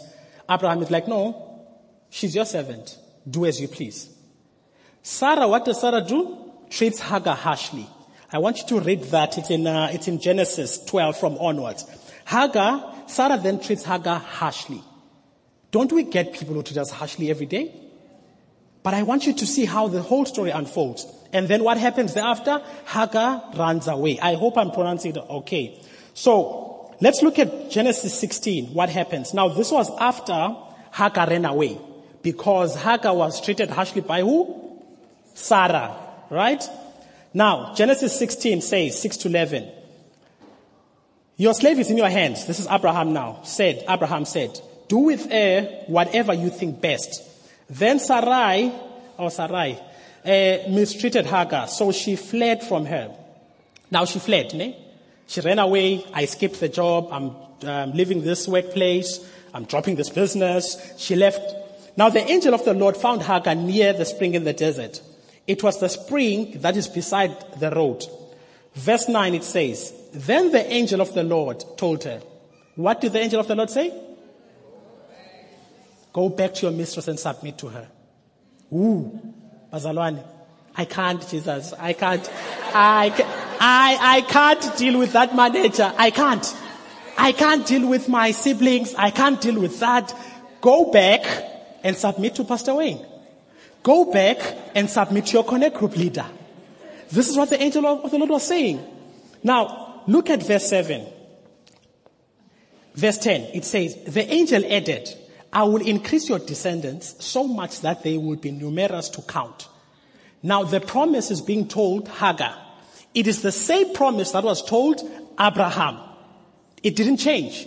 [0.48, 1.66] Abraham is like, no,
[2.10, 2.98] she's your servant.
[3.28, 4.10] Do as you please.
[5.02, 6.52] Sarah, what does Sarah do?
[6.70, 7.88] Treats Hagar harshly.
[8.32, 9.38] I want you to read that.
[9.38, 11.84] It's in, uh, it's in Genesis 12 from onwards.
[12.26, 14.82] Hagar, Sarah then treats Hagar harshly.
[15.70, 17.72] Don't we get people who treat us harshly every day?
[18.82, 21.06] But I want you to see how the whole story unfolds.
[21.32, 22.62] And then what happens thereafter?
[22.86, 24.18] Hagar runs away.
[24.20, 25.80] I hope I'm pronouncing it okay.
[26.14, 26.65] So,
[27.00, 28.74] let's look at Genesis 16.
[28.74, 29.34] What happens?
[29.34, 30.56] Now, this was after
[30.92, 31.78] Hagar ran away.
[32.22, 34.82] Because Hagar was treated harshly by who?
[35.34, 35.96] Sarah.
[36.30, 36.62] Right?
[37.32, 39.70] Now, Genesis 16 says, 6 to 11.
[41.36, 42.46] Your slave is in your hands.
[42.46, 43.40] This is Abraham now.
[43.44, 47.22] Said, Abraham said, do with her whatever you think best.
[47.68, 48.72] Then Sarai,
[49.18, 49.78] or Sarai,
[50.24, 53.14] uh, mistreated Hagar, so she fled from her.
[53.90, 54.85] Now she fled, ne?
[55.26, 56.04] She ran away.
[56.12, 57.08] I skipped the job.
[57.10, 57.36] I'm
[57.68, 59.20] um, leaving this workplace.
[59.52, 60.94] I'm dropping this business.
[60.98, 61.40] She left.
[61.96, 65.00] Now the angel of the Lord found Hagar near the spring in the desert.
[65.46, 68.04] It was the spring that is beside the road.
[68.74, 72.20] Verse 9 it says, Then the angel of the Lord told her,
[72.74, 73.92] What did the angel of the Lord say?
[76.12, 77.88] Go back to your mistress and submit to her.
[78.72, 79.20] Ooh,
[79.72, 80.24] Bazalwane.
[80.74, 81.72] I can't, Jesus.
[81.78, 82.28] I can't.
[82.74, 83.08] I,
[83.60, 85.92] I, I can't deal with that manager.
[85.96, 86.56] I can't.
[87.18, 88.94] I can't deal with my siblings.
[88.94, 90.14] I can't deal with that.
[90.60, 91.24] Go back
[91.82, 93.04] and submit to Pastor Wayne.
[93.82, 94.38] Go back
[94.74, 96.26] and submit to your connect group leader.
[97.10, 98.84] This is what the angel of the Lord was saying.
[99.42, 101.06] Now, look at verse 7.
[102.94, 105.08] Verse 10, it says, the angel added,
[105.52, 109.68] I will increase your descendants so much that they will be numerous to count.
[110.42, 112.65] Now the promise is being told Hagar.
[113.16, 115.00] It is the same promise that was told
[115.40, 115.98] Abraham.
[116.82, 117.66] It didn't change.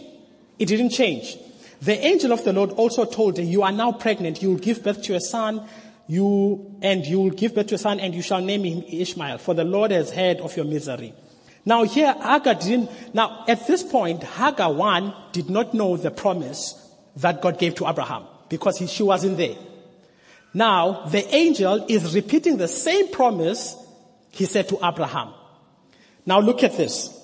[0.59, 1.37] It didn't change.
[1.81, 4.43] The angel of the Lord also told her, you are now pregnant.
[4.43, 5.67] You will give birth to a son
[6.07, 9.39] you, and you will give birth to a son and you shall name him Ishmael,
[9.39, 11.13] for the Lord has heard of your misery.
[11.65, 16.75] Now here, Hagar didn't, now at this point, Hagar one did not know the promise
[17.15, 19.55] that God gave to Abraham because he, she wasn't there.
[20.53, 23.75] Now, the angel is repeating the same promise
[24.31, 25.33] he said to Abraham.
[26.25, 27.15] Now look at this.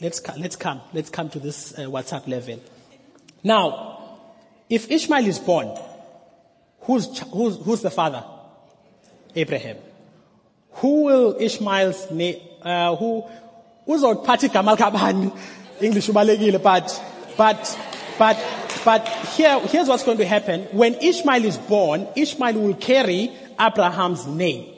[0.00, 2.60] Let's, let's come, let's come to this uh, WhatsApp level.
[3.42, 4.18] Now,
[4.68, 5.76] if Ishmael is born,
[6.86, 8.24] Who's, who's, who's the father?
[9.34, 9.76] Abraham.
[10.74, 13.24] Who will Ishmael's name, uh, who,
[14.24, 15.36] party Kamal Kaban?
[15.80, 17.02] English ubalekile, but,
[17.36, 17.78] but,
[18.18, 20.62] but, but here, here's what's going to happen.
[20.70, 24.72] When Ishmael is born, Ishmael will carry Abraham's name.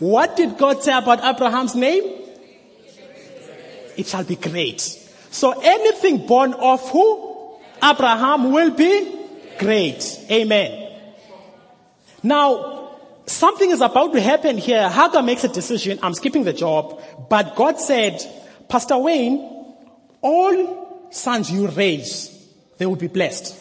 [0.00, 2.02] What did God say about Abraham's name?
[3.96, 4.80] It shall be great.
[5.30, 7.58] So anything born of who?
[7.82, 9.18] Abraham will be
[9.58, 10.20] great.
[10.30, 10.92] Amen.
[12.22, 14.88] Now, something is about to happen here.
[14.88, 15.98] Hagar makes a decision.
[16.02, 17.02] I'm skipping the job.
[17.28, 18.20] But God said,
[18.68, 19.38] Pastor Wayne,
[20.22, 22.30] all sons you raise,
[22.78, 23.54] they will be blessed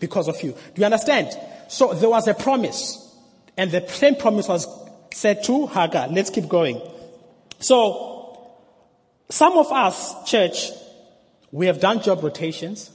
[0.00, 0.52] because of you.
[0.52, 1.28] Do you understand?
[1.68, 3.04] So there was a promise.
[3.56, 4.66] And the same promise was
[5.12, 6.08] said to Hagar.
[6.08, 6.80] Let's keep going.
[7.58, 8.17] So,
[9.30, 10.70] some of us, church,
[11.52, 12.90] we have done job rotations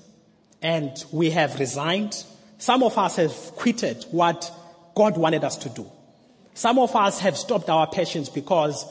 [0.61, 2.23] and we have resigned.
[2.57, 4.51] Some of us have quitted what
[4.95, 5.89] God wanted us to do.
[6.55, 8.85] Some of us have stopped our passions because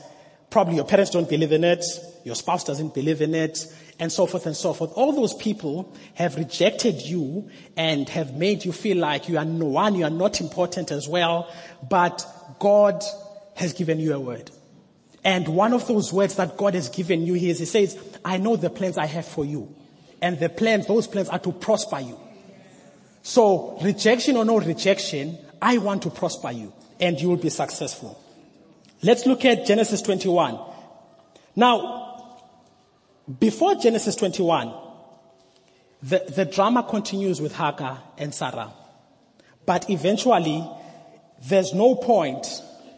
[0.50, 1.85] probably your parents don't believe in it,
[2.24, 3.66] your spouse doesn't believe in it,
[3.98, 4.92] and so forth and so forth.
[4.94, 9.66] All those people have rejected you and have made you feel like you are no
[9.66, 11.52] one, you are not important as well,
[11.88, 12.24] but
[12.59, 13.02] God
[13.55, 14.50] has given you a word.
[15.25, 18.57] And one of those words that God has given you is, He says, I know
[18.57, 19.75] the plans I have for you.
[20.21, 22.19] And the plans, those plans are to prosper you.
[23.23, 28.21] So rejection or no rejection, I want to prosper you and you will be successful.
[29.03, 30.59] Let's look at Genesis 21.
[31.57, 32.39] Now,
[33.39, 34.73] before Genesis 21,
[36.03, 38.73] the, the drama continues with Hagar and Sarah.
[39.67, 40.69] But eventually,
[41.45, 42.47] there's no point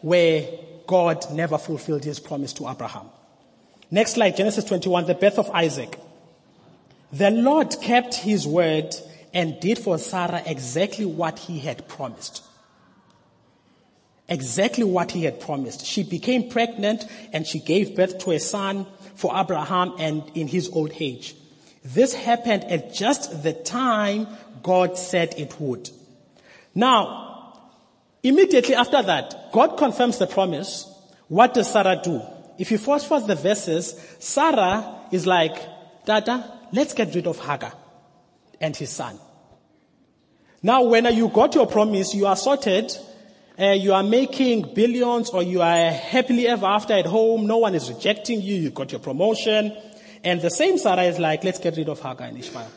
[0.01, 0.47] where
[0.87, 3.07] God never fulfilled his promise to Abraham.
[3.91, 5.99] Next slide, Genesis 21, the birth of Isaac.
[7.11, 8.95] The Lord kept his word
[9.33, 12.43] and did for Sarah exactly what he had promised.
[14.27, 15.85] Exactly what he had promised.
[15.85, 20.69] She became pregnant and she gave birth to a son for Abraham and in his
[20.69, 21.35] old age.
[21.83, 24.27] This happened at just the time
[24.63, 25.89] God said it would.
[26.73, 27.24] Now,
[28.27, 30.91] immediately after that, God confirms the promise.
[31.27, 32.21] What does Sarah do?
[32.57, 35.55] If you fast forward the verses, Sarah is like,
[36.05, 37.73] Dada, let's get rid of Hagar
[38.61, 39.19] and his son.
[40.61, 42.95] Now, when you got your promise, you are sorted,
[43.59, 47.75] uh, you are making billions or you are happily ever after at home, no one
[47.75, 49.75] is rejecting you, you got your promotion,
[50.23, 52.67] and the same Sarah is like, let's get rid of Hagar and Ishmael.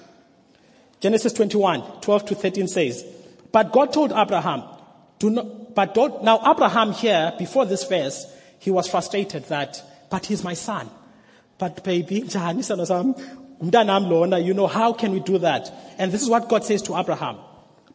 [1.01, 3.05] Genesis 21, 12 to 13 says,
[3.53, 4.63] but God told Abraham,
[5.19, 8.27] do not, but don't, now Abraham here, before this verse,
[8.59, 10.91] he was frustrated that, but he's my son.
[11.59, 15.73] But baby, you know, how can we do that?
[15.99, 17.39] And this is what God says to Abraham.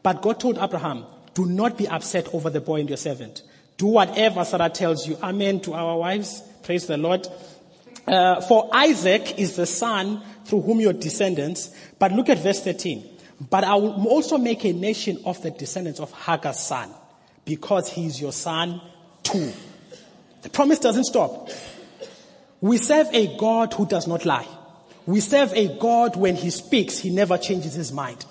[0.01, 3.41] But God told Abraham, do not be upset over the boy and your servant.
[3.77, 5.17] Do whatever Sarah tells you.
[5.23, 6.41] Amen to our wives.
[6.63, 7.27] Praise the Lord.
[8.05, 11.75] Uh, for Isaac is the son through whom your descendants.
[11.97, 13.09] But look at verse 13.
[13.49, 16.93] But I will also make a nation of the descendants of Hagar's son,
[17.45, 18.81] because he is your son
[19.23, 19.51] too.
[20.41, 21.49] The promise doesn't stop.
[22.61, 24.47] We serve a God who does not lie.
[25.05, 28.25] We serve a God when he speaks, he never changes his mind.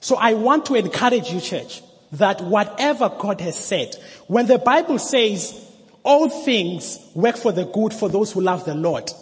[0.00, 3.94] So I want to encourage you, church, that whatever God has said,
[4.28, 5.66] when the Bible says
[6.02, 9.12] all things work for the good for those who love the Lord,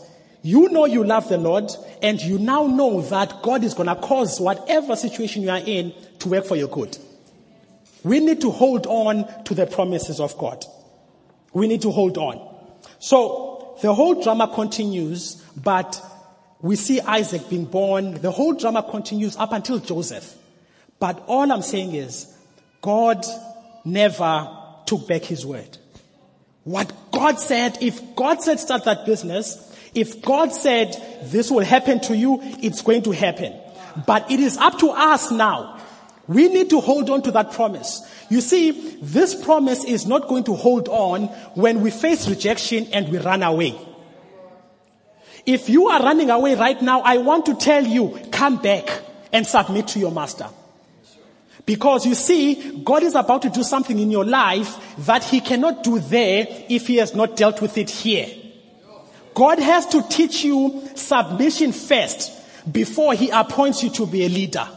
[0.42, 1.70] you know you love the Lord
[2.01, 5.92] and you now know that God is going to cause whatever situation you are in
[6.20, 6.96] to work for your good.
[8.05, 10.65] We need to hold on to the promises of God.
[11.53, 12.57] We need to hold on.
[12.99, 16.01] So the whole drama continues, but
[16.61, 18.15] we see Isaac being born.
[18.15, 20.35] The whole drama continues up until Joseph.
[20.99, 22.33] But all I'm saying is
[22.81, 23.25] God
[23.85, 24.49] never
[24.87, 25.79] took back his word.
[26.65, 32.01] What God said, if God said start that business, if God said this will happen
[32.01, 33.55] to you, it's going to happen.
[34.07, 35.78] But it is up to us now.
[36.29, 38.03] We need to hold on to that promise.
[38.29, 43.09] You see, this promise is not going to hold on when we face rejection and
[43.09, 43.79] we run away.
[45.47, 49.47] If you are running away right now, I want to tell you, come back and
[49.47, 50.47] submit to your master.
[51.64, 55.83] Because you see, God is about to do something in your life that he cannot
[55.83, 58.29] do there if he has not dealt with it here.
[59.35, 62.33] God has to teach you submission first
[62.71, 64.69] before he appoints you to be a leader.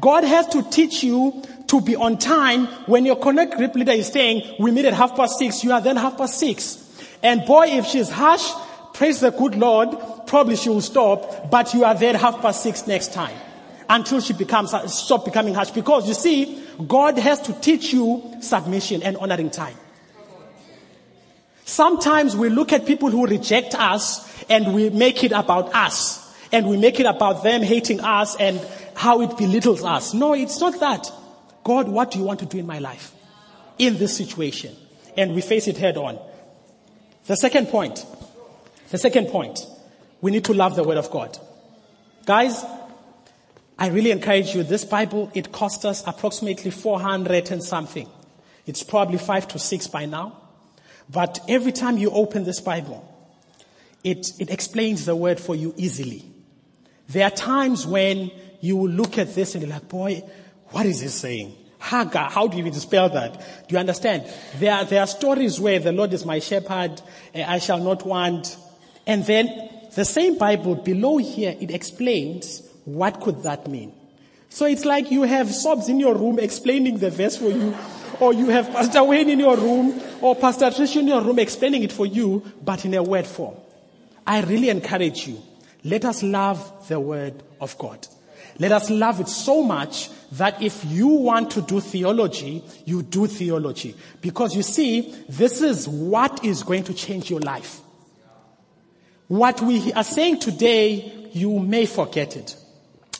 [0.00, 4.08] God has to teach you to be on time when your connect group leader is
[4.08, 6.80] saying, we meet at half past six, you are then half past six.
[7.22, 8.44] And boy, if she's harsh,
[8.92, 9.88] praise the good Lord,
[10.26, 13.36] probably she will stop, but you are there half past six next time
[13.88, 15.70] until she becomes, stop becoming harsh.
[15.70, 19.76] Because you see, God has to teach you submission and honoring time.
[21.64, 26.22] Sometimes we look at people who reject us and we make it about us.
[26.52, 28.60] And we make it about them hating us and
[28.94, 30.14] how it belittles us.
[30.14, 31.10] No, it's not that.
[31.64, 33.12] God, what do you want to do in my life?
[33.78, 34.74] In this situation.
[35.16, 36.18] And we face it head on.
[37.26, 38.04] The second point.
[38.90, 39.66] The second point.
[40.20, 41.38] We need to love the word of God.
[42.26, 42.64] Guys,
[43.78, 44.62] I really encourage you.
[44.62, 48.08] This Bible, it cost us approximately 400 and something.
[48.66, 50.40] It's probably five to six by now.
[51.10, 53.10] But every time you open this Bible,
[54.02, 56.24] it, it explains the word for you easily.
[57.08, 58.30] There are times when
[58.64, 60.22] you will look at this and you're like, boy,
[60.70, 61.54] what is he saying?
[61.78, 63.34] Hagar, how do you even spell that?
[63.68, 64.24] Do you understand?
[64.56, 67.00] There are, there are stories where the Lord is my shepherd,
[67.34, 68.56] eh, I shall not want.
[69.06, 73.92] And then the same Bible below here, it explains what could that mean.
[74.48, 77.74] So it's like you have sobs in your room explaining the verse for you
[78.20, 81.82] or you have Pastor Wayne in your room, or Pastor Trish in your room explaining
[81.82, 83.56] it for you, but in a word form.
[84.26, 85.42] I really encourage you.
[85.82, 88.06] Let us love the word of God.
[88.58, 93.26] Let us love it so much that if you want to do theology, you do
[93.26, 93.94] theology.
[94.20, 97.80] Because you see, this is what is going to change your life.
[99.28, 102.56] What we are saying today, you may forget it.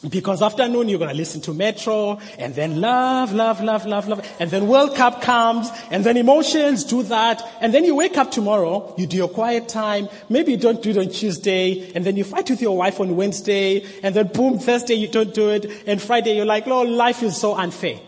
[0.09, 4.37] Because afternoon you're going to listen to Metro and then love, love, love, love, love.
[4.39, 7.43] And then World Cup comes and then emotions do that.
[7.63, 10.11] And then you wake up tomorrow, you do your quiet time.
[10.29, 13.17] Maybe you don't do it on Tuesday and then you fight with your wife on
[13.17, 15.71] Wednesday and then boom, Thursday you don't do it.
[15.87, 17.99] And Friday you're like, oh, life is so unfair.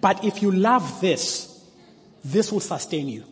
[0.00, 1.64] But if you love this,
[2.24, 3.24] this will sustain you.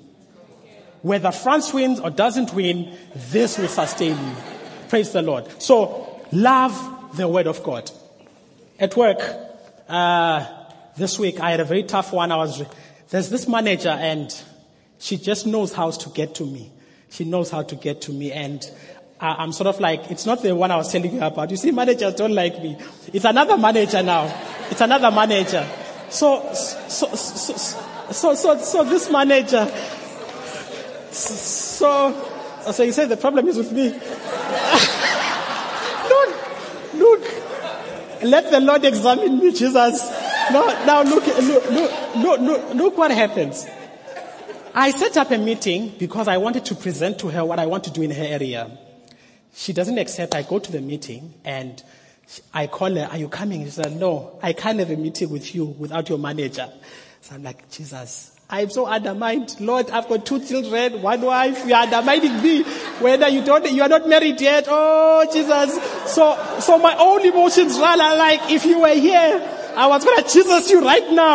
[1.02, 2.96] Whether France wins or doesn't win,
[3.30, 4.34] this will sustain you.
[4.88, 5.60] Praise the Lord.
[5.60, 7.90] So love the word of God.
[8.78, 9.20] At work,
[9.88, 10.46] uh,
[10.96, 12.32] this week I had a very tough one.
[12.32, 12.62] I was,
[13.10, 14.34] there's this manager and
[14.98, 16.72] she just knows how to get to me.
[17.08, 18.68] She knows how to get to me and
[19.20, 21.52] I'm sort of like, it's not the one I was telling you about.
[21.52, 22.76] You see, managers don't like me.
[23.12, 24.24] It's another manager now.
[24.68, 25.64] It's another manager.
[26.10, 27.56] So, so, so,
[28.10, 29.66] so, so, so this manager,
[31.12, 32.12] so,
[32.72, 33.90] so you say the problem is with me.
[36.10, 36.34] look,
[36.94, 40.10] look, let the Lord examine me, Jesus.
[40.52, 43.66] No, now look, look, look, look, look, look what happens.
[44.74, 47.84] I set up a meeting because I wanted to present to her what I want
[47.84, 48.76] to do in her area.
[49.54, 50.34] She doesn't accept.
[50.34, 51.82] I go to the meeting and
[52.52, 53.64] I call her, are you coming?
[53.64, 56.68] She said, no, I can't have a meeting with you without your manager.
[57.20, 59.58] So I'm like, Jesus, I'm so undermined.
[59.60, 61.66] Lord, I've got two children, one wife.
[61.66, 62.62] You are undermining me.
[63.00, 64.66] Whether you don't, you are not married yet.
[64.68, 65.74] Oh, Jesus.
[66.12, 68.00] So, so my own emotions run.
[68.00, 71.34] I'm like, if you were here, I was going to Jesus you right now.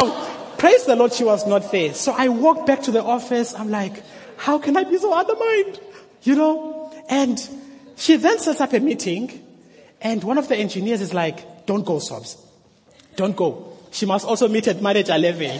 [0.57, 1.93] Praise the Lord, she was not there.
[1.93, 3.55] So I walked back to the office.
[3.55, 4.03] I'm like,
[4.37, 5.79] how can I be so undermined?
[6.23, 6.93] You know?
[7.09, 7.39] And
[7.95, 9.45] she then sets up a meeting
[10.01, 12.37] and one of the engineers is like, don't go, Sobs.
[13.15, 13.77] Don't go.
[13.91, 15.59] She must also meet at manager level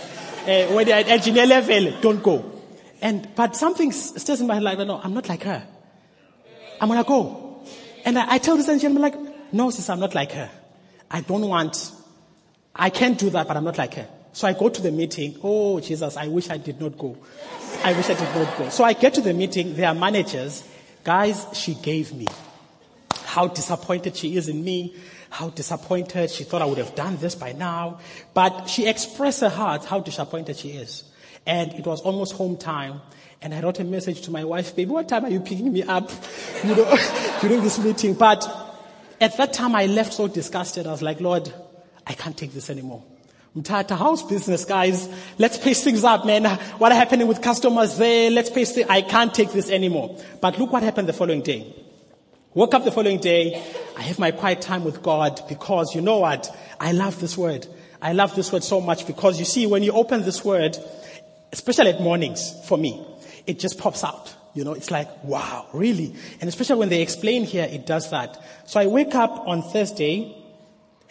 [0.50, 2.62] uh, when they're at engineer level, don't go.
[3.02, 5.66] And, but something stays in my head like, no, I'm not like her.
[6.82, 7.64] I'm gonna go.
[8.06, 9.16] And I, I tell this engineer, like,
[9.54, 10.50] no, sis, I'm not like her.
[11.12, 11.92] I don't want,
[12.76, 14.08] I can't do that, but I'm not like her.
[14.34, 15.38] So I go to the meeting.
[15.44, 17.18] Oh, Jesus, I wish I did not go.
[17.84, 18.70] I wish I did not go.
[18.70, 19.76] So I get to the meeting.
[19.76, 20.64] There are managers.
[21.04, 22.28] Guys, she gave me.
[23.26, 24.96] How disappointed she is in me
[25.30, 28.00] how disappointed she thought I would have done this by now.
[28.34, 31.04] But she expressed her heart how disappointed she is.
[31.46, 33.02] And it was almost home time.
[33.42, 35.84] And I wrote a message to my wife, baby, what time are you picking me
[35.84, 36.12] up?
[36.64, 36.98] You know,
[37.42, 38.16] during this meeting.
[38.16, 38.46] But
[39.22, 40.88] at that time I left so disgusted.
[40.88, 41.54] I was like, Lord,
[42.06, 43.02] I can't take this anymore.
[43.56, 45.10] Mtata house business, guys.
[45.38, 46.46] Let's pace things up, man.
[46.80, 48.30] What are happening with customers there?
[48.30, 48.88] Let's pace things.
[48.90, 50.18] I can't take this anymore.
[50.42, 51.74] But look what happened the following day.
[52.56, 53.64] Woke up the following day.
[53.96, 56.50] I have my quiet time with God because you know what?
[56.80, 57.68] I love this word.
[58.02, 60.76] I love this word so much because you see, when you open this word,
[61.52, 63.06] especially at mornings for me,
[63.46, 64.36] it just pops out.
[64.56, 66.16] You know, it's like, wow, really?
[66.42, 68.44] And especially when they explain here, it does that.
[68.66, 70.36] So I wake up on Thursday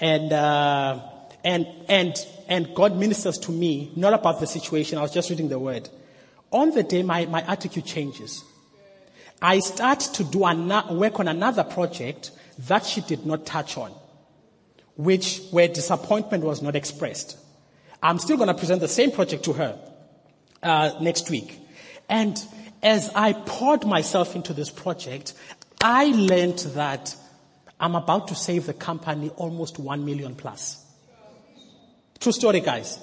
[0.00, 0.98] and, uh,
[1.44, 2.16] and, and,
[2.48, 4.98] and God ministers to me, not about the situation.
[4.98, 5.88] I was just reading the word.
[6.50, 8.42] On the day, my, my attitude changes.
[9.40, 12.32] I start to do an- work on another project
[12.66, 13.92] that she did not touch on,
[14.96, 17.38] which where disappointment was not expressed.
[18.02, 19.78] I'm still going to present the same project to her
[20.62, 21.58] uh, next week.
[22.08, 22.40] And
[22.82, 25.34] as I poured myself into this project,
[25.80, 27.14] I learned that
[27.78, 30.84] I'm about to save the company almost one million plus.
[32.18, 32.98] True story, guys.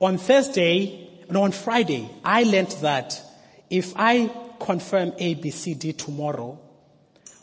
[0.00, 3.20] On Thursday, no, on Friday, I learned that
[3.68, 6.58] if I confirm A, B, C, D tomorrow,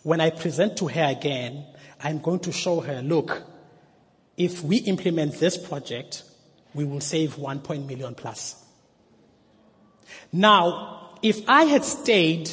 [0.04, 1.66] when I present to her again,
[2.02, 3.44] I'm going to show her, look,
[4.38, 6.24] if we implement this project,
[6.74, 8.64] we will save 1 million plus.
[10.32, 12.52] Now, if I had stayed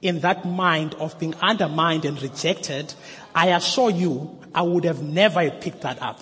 [0.00, 2.94] in that mind of being undermined and rejected,
[3.34, 6.20] I assure you, I would have never picked that up.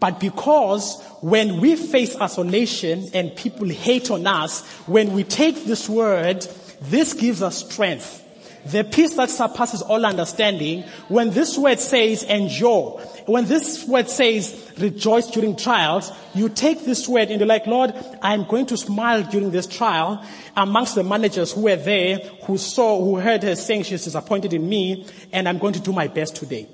[0.00, 5.88] But because when we face isolation and people hate on us, when we take this
[5.88, 6.46] word
[6.80, 8.24] this gives us strength.
[8.66, 14.72] The peace that surpasses all understanding, when this word says endure, when this word says
[14.78, 19.22] rejoice during trials, you take this word and you're like, Lord, I'm going to smile
[19.22, 20.24] during this trial
[20.56, 24.68] amongst the managers who were there, who saw, who heard her saying she's disappointed in
[24.68, 26.68] me, and I'm going to do my best today.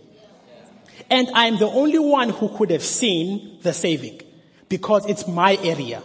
[1.11, 4.21] And I'm the only one who could have seen the saving
[4.69, 6.03] because it's my area.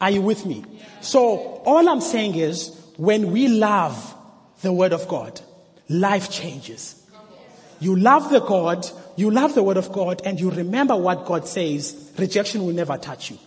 [0.00, 0.64] Are you with me?
[1.00, 4.14] So all I'm saying is when we love
[4.62, 5.40] the word of God,
[5.88, 7.00] life changes.
[7.80, 8.86] You love the God,
[9.16, 12.96] you love the word of God and you remember what God says, rejection will never
[12.96, 13.38] touch you.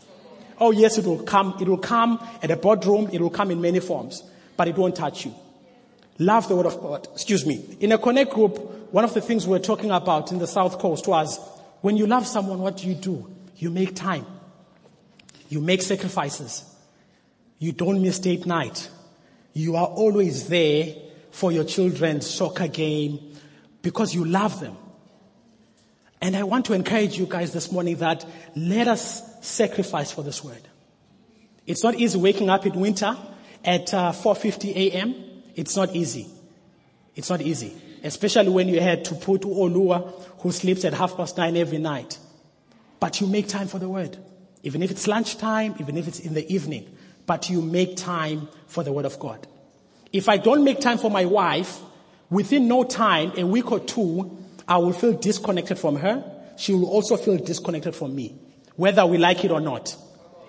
[0.60, 3.62] Oh yes, it will come, it will come at a boardroom, it will come in
[3.62, 4.24] many forms,
[4.56, 5.34] but it won't touch you.
[6.20, 7.08] Love the word of God.
[7.14, 7.78] Excuse me.
[7.80, 8.58] In a connect group,
[8.92, 11.40] one of the things we were talking about in the South Coast was
[11.82, 13.32] when you love someone, what do you do?
[13.56, 14.26] You make time.
[15.50, 16.64] You make sacrifices.
[17.60, 18.90] You don't miss date night.
[19.54, 20.96] You are always there
[21.32, 23.36] for your children's soccer game
[23.82, 24.78] because you love them.
[26.22, 28.26] And I want to encourage you guys this morning that
[28.56, 30.62] let us sacrifice for this word.
[31.66, 33.16] It's not easy waking up in winter
[33.64, 35.16] at uh, 4.50 a.m.
[35.56, 36.28] It's not easy.
[37.16, 37.76] It's not easy.
[38.04, 42.18] Especially when you had to put Olua who sleeps at half past nine every night.
[43.00, 44.18] But you make time for the word.
[44.68, 46.94] Even if it's lunchtime, even if it's in the evening.
[47.26, 49.48] But you make time for the word of God.
[50.12, 51.80] If I don't make time for my wife,
[52.30, 54.38] within no time, a week or two,
[54.68, 56.22] I will feel disconnected from her.
[56.58, 58.36] She will also feel disconnected from me.
[58.76, 59.96] Whether we like it or not.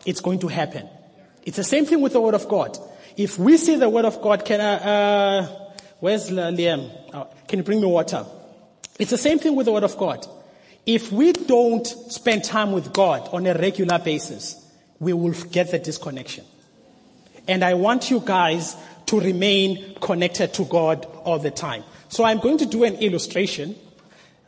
[0.04, 0.88] It's going to happen.
[1.44, 2.76] It's the same thing with the word of God.
[3.16, 5.48] If we see the word of God, can I, uh,
[6.00, 6.90] where's Liam?
[7.14, 8.26] Oh, can you bring me water?
[8.98, 10.26] It's the same thing with the word of God.
[10.88, 14.56] If we don't spend time with God on a regular basis,
[14.98, 16.46] we will get the disconnection.
[17.46, 18.74] And I want you guys
[19.04, 21.84] to remain connected to God all the time.
[22.08, 23.76] So I'm going to do an illustration,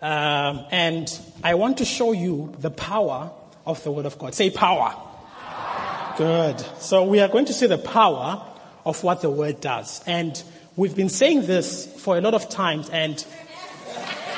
[0.01, 1.13] um, and
[1.45, 3.31] I want to show you the power
[3.67, 4.35] of the Word of God.
[4.35, 4.95] Say power.
[4.95, 6.15] power.
[6.17, 6.61] Good.
[6.79, 8.43] So we are going to see the power
[8.87, 10.03] of what the Word does.
[10.07, 10.43] And
[10.75, 13.23] we've been saying this for a lot of times, and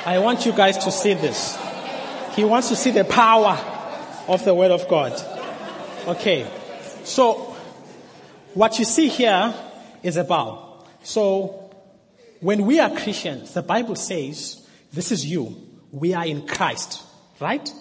[0.05, 1.57] I want you guys to see this.
[2.35, 3.57] He wants to see the power
[4.27, 5.13] of the Word of God.
[6.07, 6.49] Okay.
[7.03, 7.53] So
[8.53, 9.53] what you see here
[10.03, 10.85] is a bow.
[11.03, 11.71] So,
[12.39, 15.55] when we are Christians, the Bible says, this is you.
[15.91, 17.01] We are in Christ,
[17.39, 17.71] right?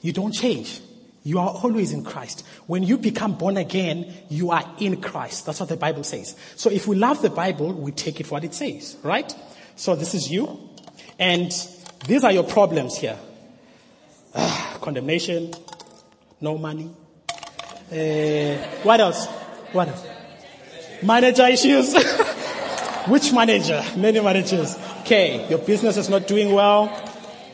[0.00, 0.80] You don't change.
[1.22, 2.44] You are always in Christ.
[2.66, 5.46] When you become born again, you are in Christ.
[5.46, 6.34] That's what the Bible says.
[6.56, 9.32] So if we love the Bible, we take it for what it says, right?
[9.76, 10.68] So this is you.
[11.18, 11.52] And
[12.06, 13.18] these are your problems here.
[14.34, 15.52] Ah, condemnation,
[16.40, 16.90] no money.
[17.90, 19.26] Uh, what else?
[19.72, 20.06] What else?
[21.02, 21.94] Manager issues.
[23.08, 23.82] Which manager?
[23.96, 24.76] Many managers.
[25.00, 26.90] Okay, your business is not doing well.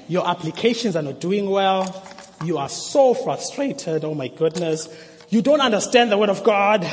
[0.08, 2.04] Your applications are not doing well.
[2.44, 4.04] You are so frustrated.
[4.04, 4.88] Oh my goodness.
[5.30, 6.86] You don't understand the word of God.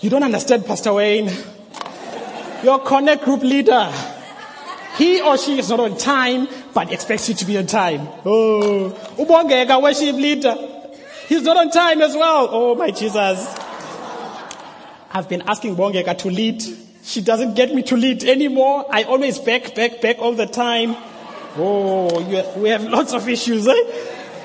[0.00, 1.30] You don't understand Pastor Wayne.
[2.64, 3.92] Your connect group leader.
[4.96, 8.08] He or she is not on time, but expects you to be on time.
[8.24, 10.56] Oh, Ubongega worship leader.
[11.28, 12.48] He's not on time as well.
[12.50, 13.54] Oh my Jesus.
[15.10, 16.62] I've been asking Bongeka to lead.
[17.02, 18.86] She doesn't get me to lead anymore.
[18.90, 20.94] I always back, back, back all the time.
[21.56, 23.72] Oh, we have lots of issues, eh?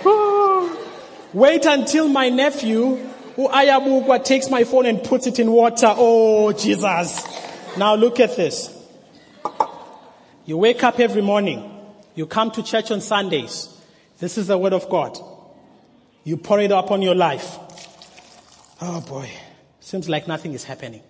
[0.06, 0.80] Oh.
[1.34, 2.96] Wait until my nephew,
[3.36, 5.94] who Ayabukwa, takes my phone and puts it in water.
[5.96, 7.22] Oh, Jesus.
[7.78, 8.70] Now look at this.
[10.46, 11.73] You wake up every morning.
[12.16, 13.70] You come to church on Sundays.
[14.20, 15.18] This is the word of God.
[16.24, 17.58] You pour it upon your life.
[18.82, 19.30] Oh boy.
[19.80, 21.02] Seems like nothing is happening.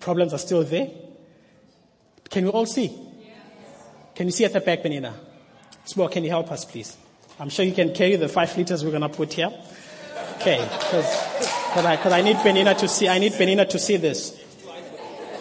[0.00, 0.90] Problems are still there.
[2.28, 2.90] Can we all see?
[4.14, 5.14] Can you see at the back, Benina?
[5.84, 6.96] Small, can you help us, please?
[7.38, 9.52] I'm sure you can carry the five liters we're going to put here.
[10.36, 14.38] Okay, because I, cause I need Benina to see, I need Benina to see this.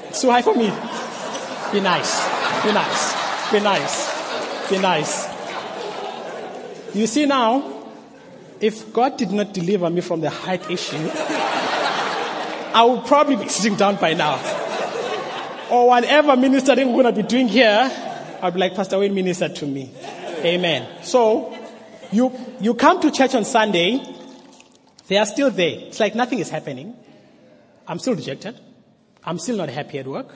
[0.07, 0.72] It's too high for me.
[1.72, 2.64] Be nice.
[2.64, 3.23] Be nice.
[3.54, 4.68] Be nice.
[4.68, 5.28] Be nice.
[6.95, 7.86] You see now,
[8.60, 11.08] if God did not deliver me from the height issue,
[12.74, 14.39] I would probably be sitting down by now.
[15.70, 17.91] Or whatever ministering we're going to be doing here,
[18.41, 19.91] I'll be like, Pastor Wayne minister to me.
[20.43, 21.04] Amen.
[21.04, 21.56] So,
[22.12, 24.04] you, you come to church on Sunday,
[25.10, 25.78] they are still there.
[25.89, 26.95] It's like nothing is happening.
[27.88, 28.60] I'm still rejected.
[29.24, 30.34] I'm still not happy at work.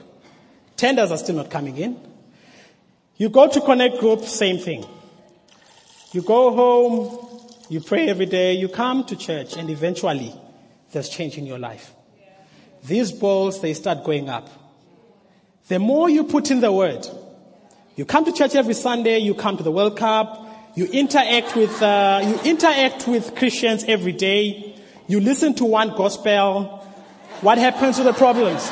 [0.75, 2.16] Tenders are still not coming in.
[3.17, 4.85] You go to connect group, same thing.
[6.11, 10.33] You go home, you pray every day, you come to church, and eventually
[10.91, 11.93] there's change in your life
[12.87, 14.49] these balls, they start going up.
[15.67, 17.05] The more you put in the word,
[17.95, 20.45] you come to church every Sunday, you come to the World Cup,
[20.75, 24.75] you interact with, uh, you interact with Christians every day,
[25.07, 26.83] you listen to one gospel.
[27.41, 28.67] What happens to the problems?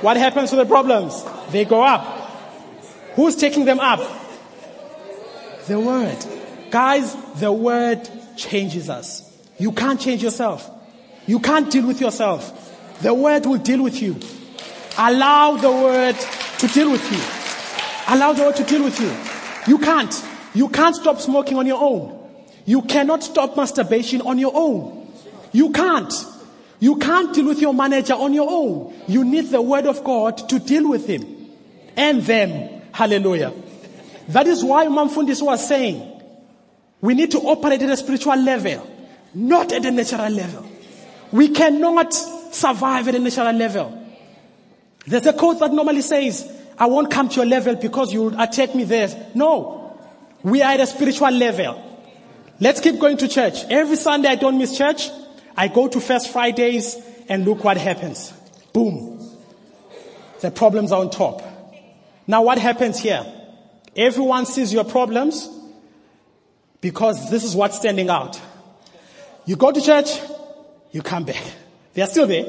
[0.00, 1.24] What happens to the problems?
[1.50, 2.25] They go up.
[3.16, 4.00] Who's taking them up?
[5.66, 6.16] The word.
[6.70, 9.22] Guys, the word changes us.
[9.58, 10.70] You can't change yourself.
[11.26, 13.00] You can't deal with yourself.
[13.02, 14.16] The word will deal with you.
[14.98, 16.16] Allow the word
[16.58, 18.14] to deal with you.
[18.14, 19.72] Allow the word to deal with you.
[19.72, 20.24] You can't.
[20.54, 22.12] You can't stop smoking on your own.
[22.64, 25.10] You cannot stop masturbation on your own.
[25.52, 26.12] You can't.
[26.80, 28.94] You can't deal with your manager on your own.
[29.08, 31.24] You need the word of God to deal with him
[31.96, 32.75] and them.
[32.96, 33.52] Hallelujah.
[34.28, 36.18] That is why Mamfundis was saying,
[37.02, 38.90] we need to operate at a spiritual level,
[39.34, 40.66] not at a natural level.
[41.30, 44.02] We cannot survive at a natural level.
[45.06, 48.40] There's a quote that normally says, I won't come to your level because you will
[48.40, 49.30] attack me there.
[49.34, 50.00] No.
[50.42, 52.00] We are at a spiritual level.
[52.60, 53.62] Let's keep going to church.
[53.68, 55.10] Every Sunday I don't miss church.
[55.54, 56.96] I go to First Fridays
[57.28, 58.32] and look what happens.
[58.72, 59.20] Boom.
[60.40, 61.55] The problems are on top.
[62.26, 63.24] Now what happens here?
[63.94, 65.48] Everyone sees your problems
[66.80, 68.40] because this is what's standing out.
[69.44, 70.20] You go to church,
[70.92, 71.42] you come back.
[71.94, 72.46] They are still there.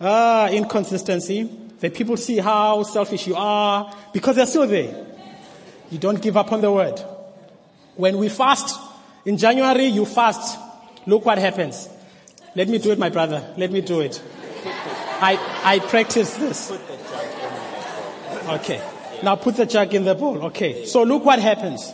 [0.00, 1.44] Ah, inconsistency.
[1.80, 5.06] The people see how selfish you are because they're still there.
[5.90, 6.98] You don't give up on the word.
[7.96, 8.78] When we fast
[9.24, 10.58] in January, you fast.
[11.06, 11.88] Look what happens.
[12.54, 13.52] Let me do it, my brother.
[13.56, 14.22] Let me do it.
[14.64, 16.72] I, I practice this.
[18.48, 18.82] Okay.
[19.22, 20.44] Now put the jug in the bowl.
[20.46, 20.84] Okay.
[20.86, 21.92] So look what happens.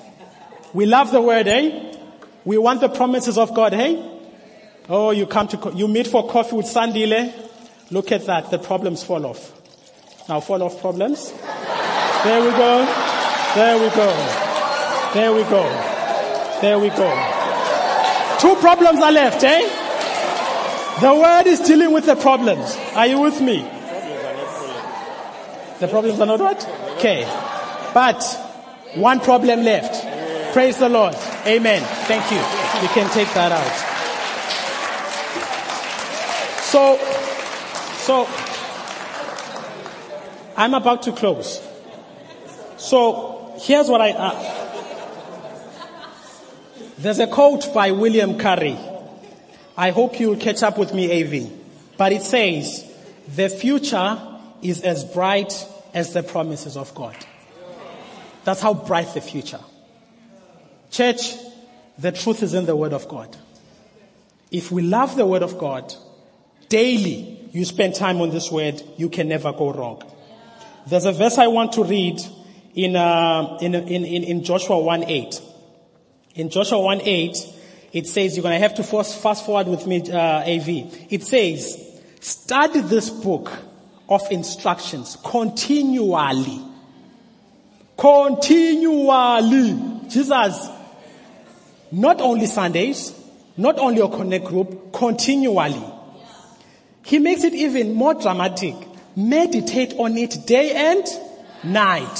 [0.73, 1.95] We love the word, eh?
[2.45, 4.03] We want the promises of God, eh?
[4.89, 7.33] Oh, you come to, you meet for coffee with Sandile.
[7.91, 8.51] Look at that.
[8.51, 9.53] The problems fall off.
[10.29, 11.33] Now fall off problems.
[11.33, 12.85] There we go.
[13.55, 14.09] There we go.
[15.15, 15.63] There we go.
[16.61, 17.35] There we go.
[18.41, 19.69] Two problems are left, eh?
[21.01, 22.77] The word is dealing with the problems.
[22.95, 23.78] Are you with me?
[25.81, 26.69] The problems are not what?
[26.97, 27.25] Okay.
[27.95, 28.23] But
[28.95, 30.53] one problem left.
[30.53, 31.15] Praise the Lord.
[31.47, 31.83] Amen.
[32.07, 32.39] Thank you.
[32.83, 33.89] We can take that out.
[36.65, 36.99] So,
[37.99, 38.29] so,
[40.57, 41.63] I'm about to close.
[42.77, 44.59] So, here's what I, uh,
[46.99, 48.77] there's a quote by William Carey.
[49.77, 51.51] I hope you'll catch up with me, AV.
[51.97, 52.85] But it says,
[53.35, 54.19] the future
[54.63, 57.17] is as bright as the promises of God.
[58.45, 59.61] That's how bright the future.
[60.91, 61.35] Church,
[61.99, 63.37] the truth is in the Word of God.
[64.51, 65.95] If we love the Word of God,
[66.69, 70.03] daily you spend time on this Word, you can never go wrong.
[70.87, 72.21] There's a verse I want to read
[72.75, 75.43] in, uh, in, in, in, Joshua 1 8.
[76.37, 77.37] In Joshua 1 8,
[77.93, 80.69] it says, you're going to have to fast forward with me, uh, AV.
[81.11, 83.51] It says, study this book
[84.09, 86.61] of instructions continually.
[87.97, 89.75] Continually.
[90.09, 90.69] Jesus,
[91.93, 93.13] not only Sundays,
[93.57, 95.85] not only a connect group, continually.
[97.05, 98.75] He makes it even more dramatic
[99.19, 101.05] meditate on it day and
[101.65, 102.17] night.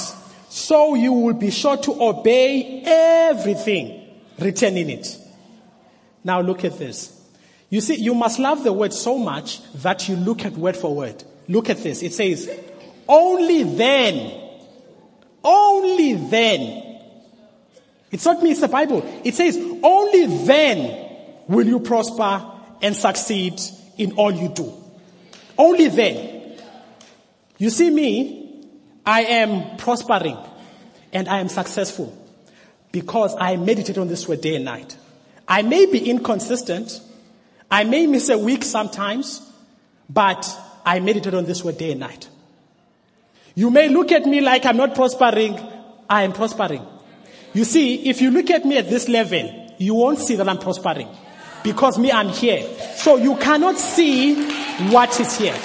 [0.49, 4.05] So you will be sure to obey everything
[4.37, 5.17] written in it.
[6.23, 7.15] Now look at this.
[7.69, 10.93] You see, you must love the word so much that you look at word for
[10.93, 11.23] word.
[11.49, 12.03] Look at this.
[12.03, 12.47] It says,
[13.07, 14.39] only then,
[15.43, 17.01] only then.
[18.11, 19.03] It's not me, it's the Bible.
[19.23, 21.09] It says, only then
[21.47, 22.45] will you prosper
[22.83, 23.59] and succeed
[23.97, 24.71] in all you do.
[25.57, 26.55] Only then.
[27.57, 28.63] You see me,
[29.03, 30.37] I am prospering
[31.11, 32.15] and I am successful
[32.91, 34.95] because I meditate on this word day and night.
[35.47, 37.01] I may be inconsistent.
[37.71, 39.41] I may miss a week sometimes,
[40.07, 40.47] but
[40.89, 42.27] I meditate on this word day and night.
[43.53, 45.59] You may look at me like I'm not prospering.
[46.09, 46.83] I am prospering.
[47.53, 50.57] You see, if you look at me at this level, you won't see that I'm
[50.57, 51.07] prospering
[51.63, 52.67] because me, I'm here.
[52.95, 54.49] So you cannot see
[54.89, 55.55] what is here.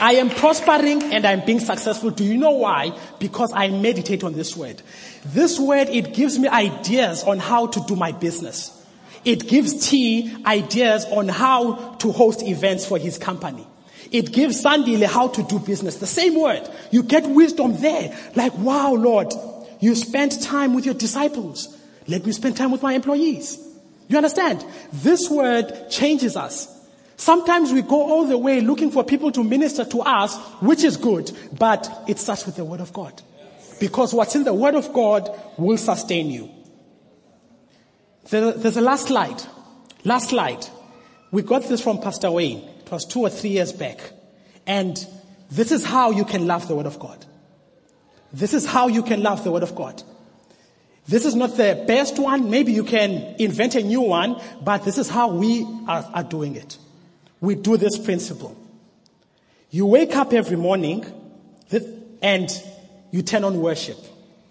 [0.00, 2.10] I am prospering and I'm being successful.
[2.10, 2.92] Do you know why?
[3.20, 4.82] Because I meditate on this word.
[5.24, 8.84] This word, it gives me ideas on how to do my business.
[9.24, 13.66] It gives T ideas on how to host events for his company.
[14.10, 15.96] It gives Sandile how to do business.
[15.96, 16.68] The same word.
[16.90, 18.16] You get wisdom there.
[18.34, 19.32] Like, wow, Lord,
[19.78, 21.76] you spent time with your disciples.
[22.08, 23.58] Let me spend time with my employees.
[24.08, 24.64] You understand?
[24.92, 26.68] This word changes us.
[27.16, 30.96] Sometimes we go all the way looking for people to minister to us, which is
[30.96, 33.22] good, but it starts with the Word of God.
[33.78, 36.50] Because what's in the Word of God will sustain you.
[38.30, 39.42] There's a last slide.
[40.04, 40.66] Last slide.
[41.30, 42.66] We got this from Pastor Wayne.
[42.90, 44.00] Was two or three years back.
[44.66, 45.04] And
[45.50, 47.24] this is how you can love the Word of God.
[48.32, 50.02] This is how you can love the Word of God.
[51.08, 52.50] This is not the best one.
[52.50, 56.56] Maybe you can invent a new one, but this is how we are, are doing
[56.56, 56.78] it
[57.40, 58.56] we do this principle.
[59.70, 61.06] You wake up every morning
[62.22, 62.50] and
[63.10, 63.96] you turn on worship.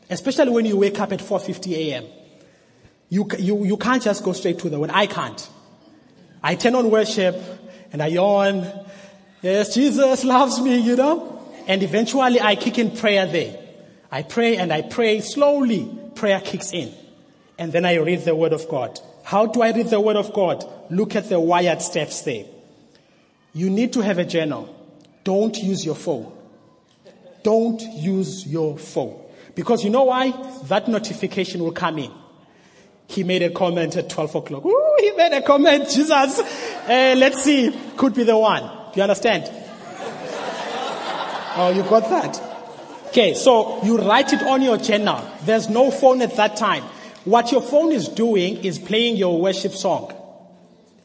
[0.10, 2.06] Especially when you wake up at 4.50 a.m.
[3.10, 4.90] You, you, you can't just go straight to the word.
[4.92, 5.50] I can't.
[6.42, 7.36] I turn on worship
[7.92, 8.68] and I yawn.
[9.42, 11.42] Yes, Jesus loves me, you know.
[11.68, 13.58] And eventually I kick in prayer there.
[14.12, 15.90] I pray and I pray slowly.
[16.16, 16.94] Prayer kicks in.
[17.58, 19.00] And then I read the word of God.
[19.24, 20.66] How do I read the word of God?
[20.90, 22.46] Look at the wired steps there.
[23.54, 24.76] You need to have a journal.
[25.24, 26.32] Don't use your phone.
[27.44, 29.22] Don't use your phone.
[29.56, 30.32] Because you know why?
[30.68, 32.12] That notification will come in.
[33.08, 34.66] He made a comment at 12 o'clock.
[34.66, 35.90] Ooh, he made a comment.
[35.90, 36.40] Jesus.
[36.90, 37.72] Uh, let's see.
[37.98, 38.64] Could be the one.
[38.64, 39.44] Do you understand?
[41.52, 42.40] Oh, you got that?
[43.08, 45.28] Okay, so you write it on your journal.
[45.44, 46.84] There's no phone at that time.
[47.26, 50.14] What your phone is doing is playing your worship song.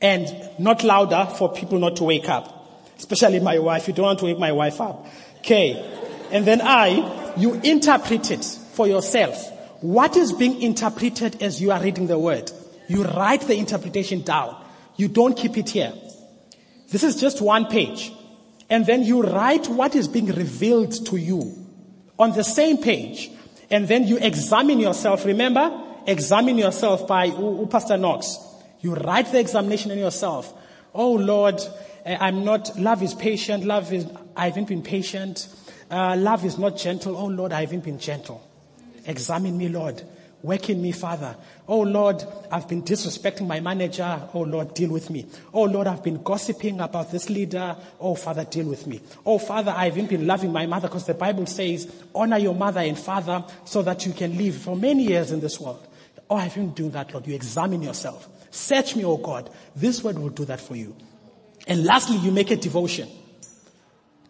[0.00, 0.28] And
[0.58, 2.86] not louder for people not to wake up.
[2.98, 3.88] Especially my wife.
[3.88, 5.06] You don't want to wake my wife up.
[5.38, 5.82] Okay.
[6.30, 9.50] And then I, you interpret it for yourself.
[9.80, 12.52] What is being interpreted as you are reading the word?
[12.86, 14.63] You write the interpretation down.
[14.96, 15.92] You don't keep it here.
[16.90, 18.12] This is just one page.
[18.70, 21.54] And then you write what is being revealed to you
[22.18, 23.30] on the same page.
[23.70, 25.24] And then you examine yourself.
[25.24, 25.82] Remember?
[26.06, 27.30] Examine yourself by
[27.70, 28.38] Pastor Knox.
[28.80, 30.52] You write the examination in yourself.
[30.94, 31.60] Oh Lord,
[32.04, 33.64] eh, I'm not, love is patient.
[33.64, 35.48] Love is, I haven't been patient.
[35.90, 37.16] Uh, love is not gentle.
[37.16, 38.46] Oh Lord, I haven't been gentle.
[39.06, 40.02] Examine me, Lord.
[40.44, 41.34] Work in me, Father.
[41.66, 42.22] Oh Lord,
[42.52, 44.28] I've been disrespecting my manager.
[44.34, 45.24] Oh Lord, deal with me.
[45.54, 47.74] Oh Lord, I've been gossiping about this leader.
[47.98, 49.00] Oh Father, deal with me.
[49.24, 52.80] Oh Father, I've even been loving my mother because the Bible says, honor your mother
[52.80, 55.88] and father so that you can live for many years in this world.
[56.28, 57.26] Oh, I've been doing that, Lord.
[57.26, 58.28] You examine yourself.
[58.50, 59.48] Search me, oh God.
[59.74, 60.94] This word will do that for you.
[61.66, 63.08] And lastly, you make a devotion.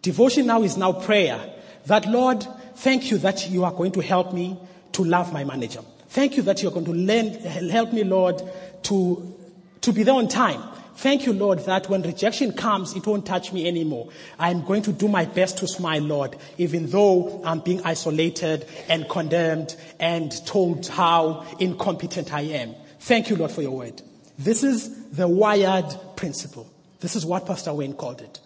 [0.01, 1.55] Devotion now is now prayer.
[1.87, 4.57] That Lord, thank you that you are going to help me
[4.93, 5.81] to love my manager.
[6.15, 8.41] Thank you that you're going to lend, help me, Lord,
[8.83, 9.35] to,
[9.81, 10.63] to be there on time.
[10.95, 14.07] Thank you, Lord, that when rejection comes, it won't touch me anymore.
[14.39, 19.09] I'm going to do my best to smile, Lord, even though I'm being isolated and
[19.09, 22.75] condemned and told how incompetent I am.
[23.01, 24.01] Thank you, Lord, for your word.
[24.39, 26.71] This is the wired principle.
[27.01, 28.39] This is what Pastor Wayne called it.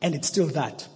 [0.00, 0.86] And it's still that.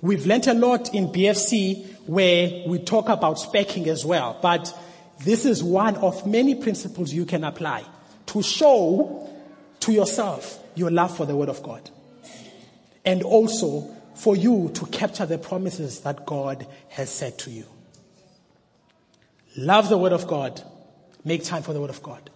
[0.00, 4.72] We've learned a lot in BFC where we talk about speaking as well, but
[5.20, 7.84] this is one of many principles you can apply
[8.26, 9.28] to show
[9.80, 11.90] to yourself your love for the Word of God.
[13.04, 17.64] And also for you to capture the promises that God has said to you.
[19.56, 20.62] Love the Word of God.
[21.24, 22.30] Make time for the Word of God.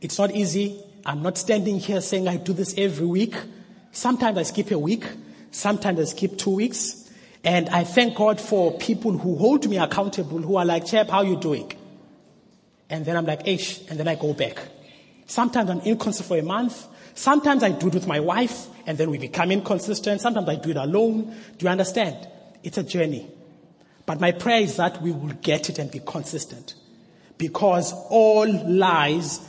[0.00, 0.82] It's not easy.
[1.06, 3.34] I'm not standing here saying I do this every week.
[3.92, 5.04] Sometimes I skip a week.
[5.50, 7.10] Sometimes I skip two weeks.
[7.44, 11.22] And I thank God for people who hold me accountable, who are like, Chap, how
[11.22, 11.72] you doing?
[12.94, 14.56] And then I'm like, Ish, and then I go back.
[15.26, 16.86] Sometimes I'm inconsistent for a month.
[17.14, 20.20] Sometimes I do it with my wife, and then we become inconsistent.
[20.20, 21.36] Sometimes I do it alone.
[21.58, 22.28] Do you understand?
[22.62, 23.28] It's a journey.
[24.06, 26.74] But my prayer is that we will get it and be consistent.
[27.36, 29.40] Because all lies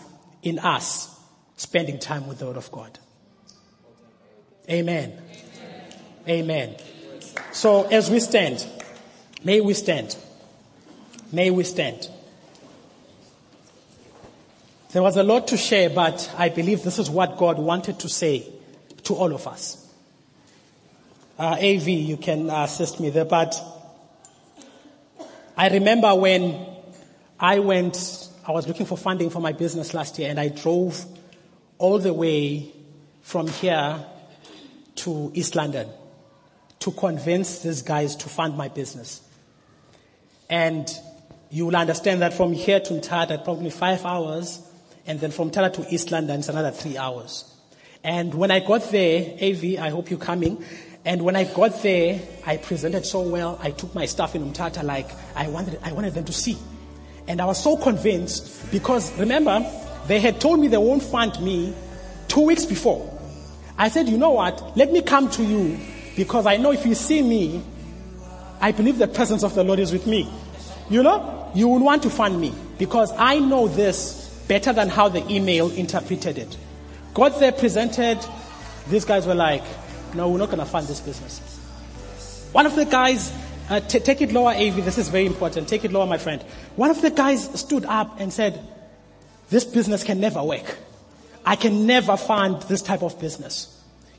[0.41, 1.15] in us
[1.55, 2.97] spending time with the Word of God.
[4.67, 5.21] Amen.
[6.27, 6.77] Amen.
[7.51, 8.65] So as we stand,
[9.43, 10.17] may we stand.
[11.31, 12.09] May we stand.
[14.95, 18.07] There was a lot to share, but I believe this is what God wanted to
[18.07, 18.49] say
[19.03, 19.85] to all of us.
[21.37, 23.61] Uh, AV, you can assist me there, but
[25.57, 26.65] I remember when
[27.37, 31.03] I went, I was looking for funding for my business last year and I drove
[31.77, 32.71] all the way
[33.21, 33.99] from here
[34.95, 35.89] to East London
[36.79, 39.21] to convince these guys to fund my business.
[40.49, 40.89] And
[41.49, 44.61] you will understand that from here to Mthatha, probably five hours,
[45.08, 47.51] and then from Mthatha to East London, it's another three hours.
[48.03, 50.64] And when I got there, AV, I hope you're coming.
[51.06, 53.60] And when I got there, I presented so well.
[53.62, 56.58] I took my stuff in Umtata like I wanted, I wanted them to see.
[57.28, 59.66] And I was so convinced because remember,
[60.08, 61.74] they had told me they won't fund me
[62.28, 63.12] two weeks before.
[63.78, 64.78] I said, you know what?
[64.78, 65.80] Let me come to you
[66.16, 67.64] because I know if you see me,
[68.62, 70.32] I believe the presence of the Lord is with me.
[70.89, 75.09] You know, you will want to fund me because I know this better than how
[75.09, 76.57] the email interpreted it.
[77.13, 78.19] Got there, presented,
[78.89, 79.63] these guys were like,
[80.13, 81.39] no, we're not going to fund this business.
[82.51, 83.33] One of the guys,
[83.69, 85.67] uh, t- take it lower, AV, this is very important.
[85.67, 86.41] Take it lower, my friend.
[86.75, 88.59] One of the guys stood up and said,
[89.49, 90.77] this business can never work.
[91.45, 93.71] I can never fund this type of business.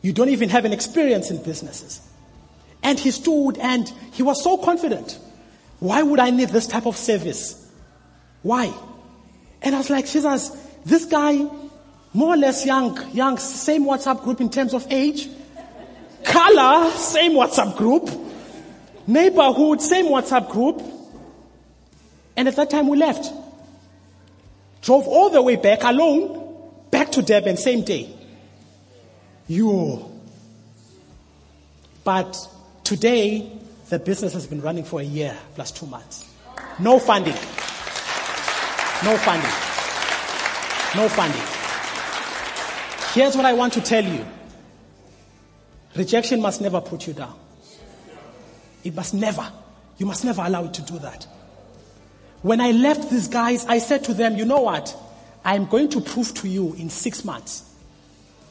[0.03, 2.01] You don't even have an experience in businesses.
[2.83, 5.19] And he stood and he was so confident.
[5.81, 7.71] Why would I need this type of service?
[8.43, 8.73] Why?
[9.63, 10.51] And I was like, Jesus,
[10.85, 11.47] this guy,
[12.13, 15.29] more or less young, young, same WhatsApp group in terms of age,
[16.25, 18.11] color, same WhatsApp group,
[19.07, 20.83] neighborhood, same WhatsApp group,
[22.37, 23.33] And at that time we left.
[24.83, 28.15] Drove all the way back alone, back to Durban, same day.
[29.49, 30.13] You.
[32.05, 32.37] But
[32.85, 33.51] today,
[33.89, 36.31] the business has been running for a year plus two months.
[36.79, 37.35] No funding.
[39.05, 39.51] No funding.
[40.97, 41.43] No funding.
[43.13, 44.27] Here's what I want to tell you.
[45.95, 47.39] Rejection must never put you down.
[48.85, 49.51] It must never.
[49.99, 51.27] You must never allow it to do that.
[52.43, 54.97] When I left these guys, I said to them, you know what?
[55.45, 57.65] I'm going to prove to you in six months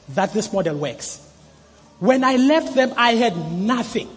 [0.10, 1.22] that this model works.
[2.00, 4.10] When I left them, I had nothing.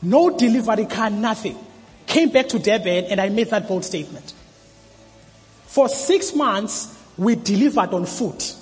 [0.00, 1.58] No delivery car, nothing.
[2.06, 4.34] Came back to Durban and I made that bold statement.
[5.72, 8.54] For six months, we delivered on foot.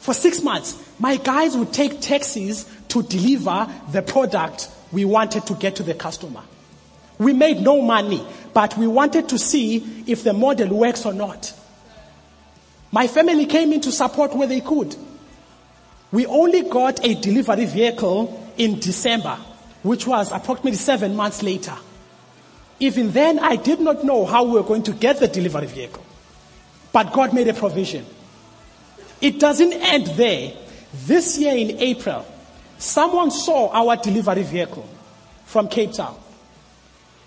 [0.00, 5.52] For six months, my guys would take taxis to deliver the product we wanted to
[5.52, 6.40] get to the customer.
[7.18, 11.52] We made no money, but we wanted to see if the model works or not.
[12.90, 14.96] My family came in to support where they could.
[16.12, 19.36] We only got a delivery vehicle in December,
[19.82, 21.76] which was approximately seven months later.
[22.78, 26.04] Even then, I did not know how we were going to get the delivery vehicle.
[26.92, 28.04] But God made a provision.
[29.20, 30.52] It doesn't end there.
[31.04, 32.26] This year in April,
[32.78, 34.88] someone saw our delivery vehicle
[35.46, 36.18] from Cape Town.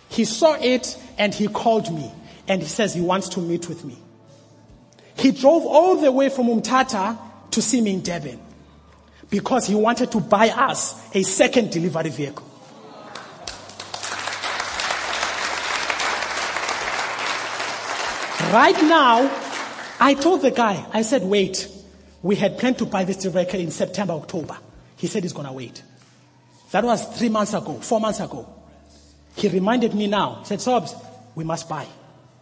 [0.10, 2.12] He saw it and he called me
[2.47, 3.95] and he says he wants to meet with me.
[5.16, 7.18] He drove all the way from Umtata
[7.52, 8.39] to see me in Durban
[9.30, 12.49] because he wanted to buy us a second delivery vehicle.
[18.52, 19.30] Right now,
[20.00, 21.68] I told the guy, I said, wait,
[22.24, 24.58] we had planned to buy this director in September, October.
[24.95, 25.84] He said he's gonna wait.
[26.72, 28.52] That was three months ago, four months ago.
[29.36, 30.95] He reminded me now, said, Sobs,
[31.36, 31.86] we must buy.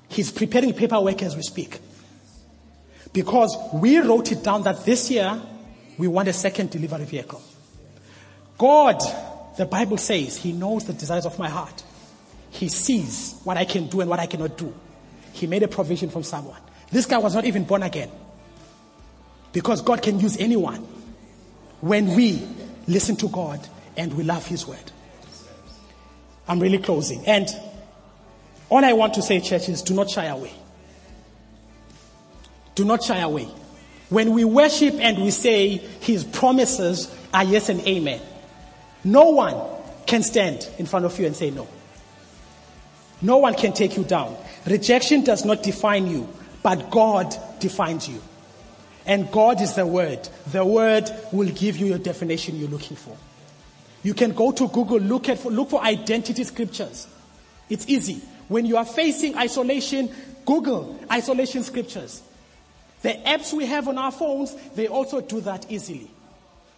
[0.08, 1.78] He's preparing paperwork as we speak.
[3.12, 5.42] Because we wrote it down that this year
[5.98, 7.42] we want a second delivery vehicle.
[8.58, 9.02] God,
[9.58, 11.84] the Bible says, He knows the desires of my heart.
[12.50, 14.74] He sees what I can do and what I cannot do.
[15.38, 16.60] He made a provision from someone.
[16.92, 18.10] This guy was not even born again.
[19.54, 20.86] Because God can use anyone
[21.82, 22.48] when we
[22.88, 23.66] listen to God
[23.96, 24.92] and we love His word.
[26.48, 27.26] I'm really closing.
[27.28, 27.48] And
[28.70, 30.54] all I want to say, church, is do not shy away.
[32.76, 33.48] Do not shy away.
[34.10, 38.22] When we worship and we say His promises are yes and amen,
[39.04, 39.56] no one
[40.08, 41.68] can stand in front of you and say no.
[43.22, 44.36] No one can take you down.
[44.66, 46.30] Rejection does not define you,
[46.62, 48.22] but God defines you.
[49.06, 50.28] And God is the word.
[50.52, 53.16] The word will give you your definition you're looking for.
[54.04, 57.08] You can go to Google, look at, look for identity scriptures.
[57.70, 58.22] It's easy.
[58.48, 60.10] When you are facing isolation,
[60.46, 62.22] Google isolation scriptures.
[63.02, 66.10] The apps we have on our phones, they also do that easily.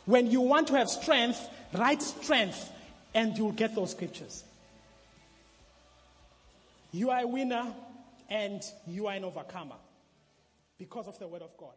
[0.05, 2.71] When you want to have strength, write strength
[3.13, 4.43] and you'll get those scriptures.
[6.91, 7.73] You are a winner
[8.29, 9.75] and you are an overcomer
[10.77, 11.75] because of the word of God.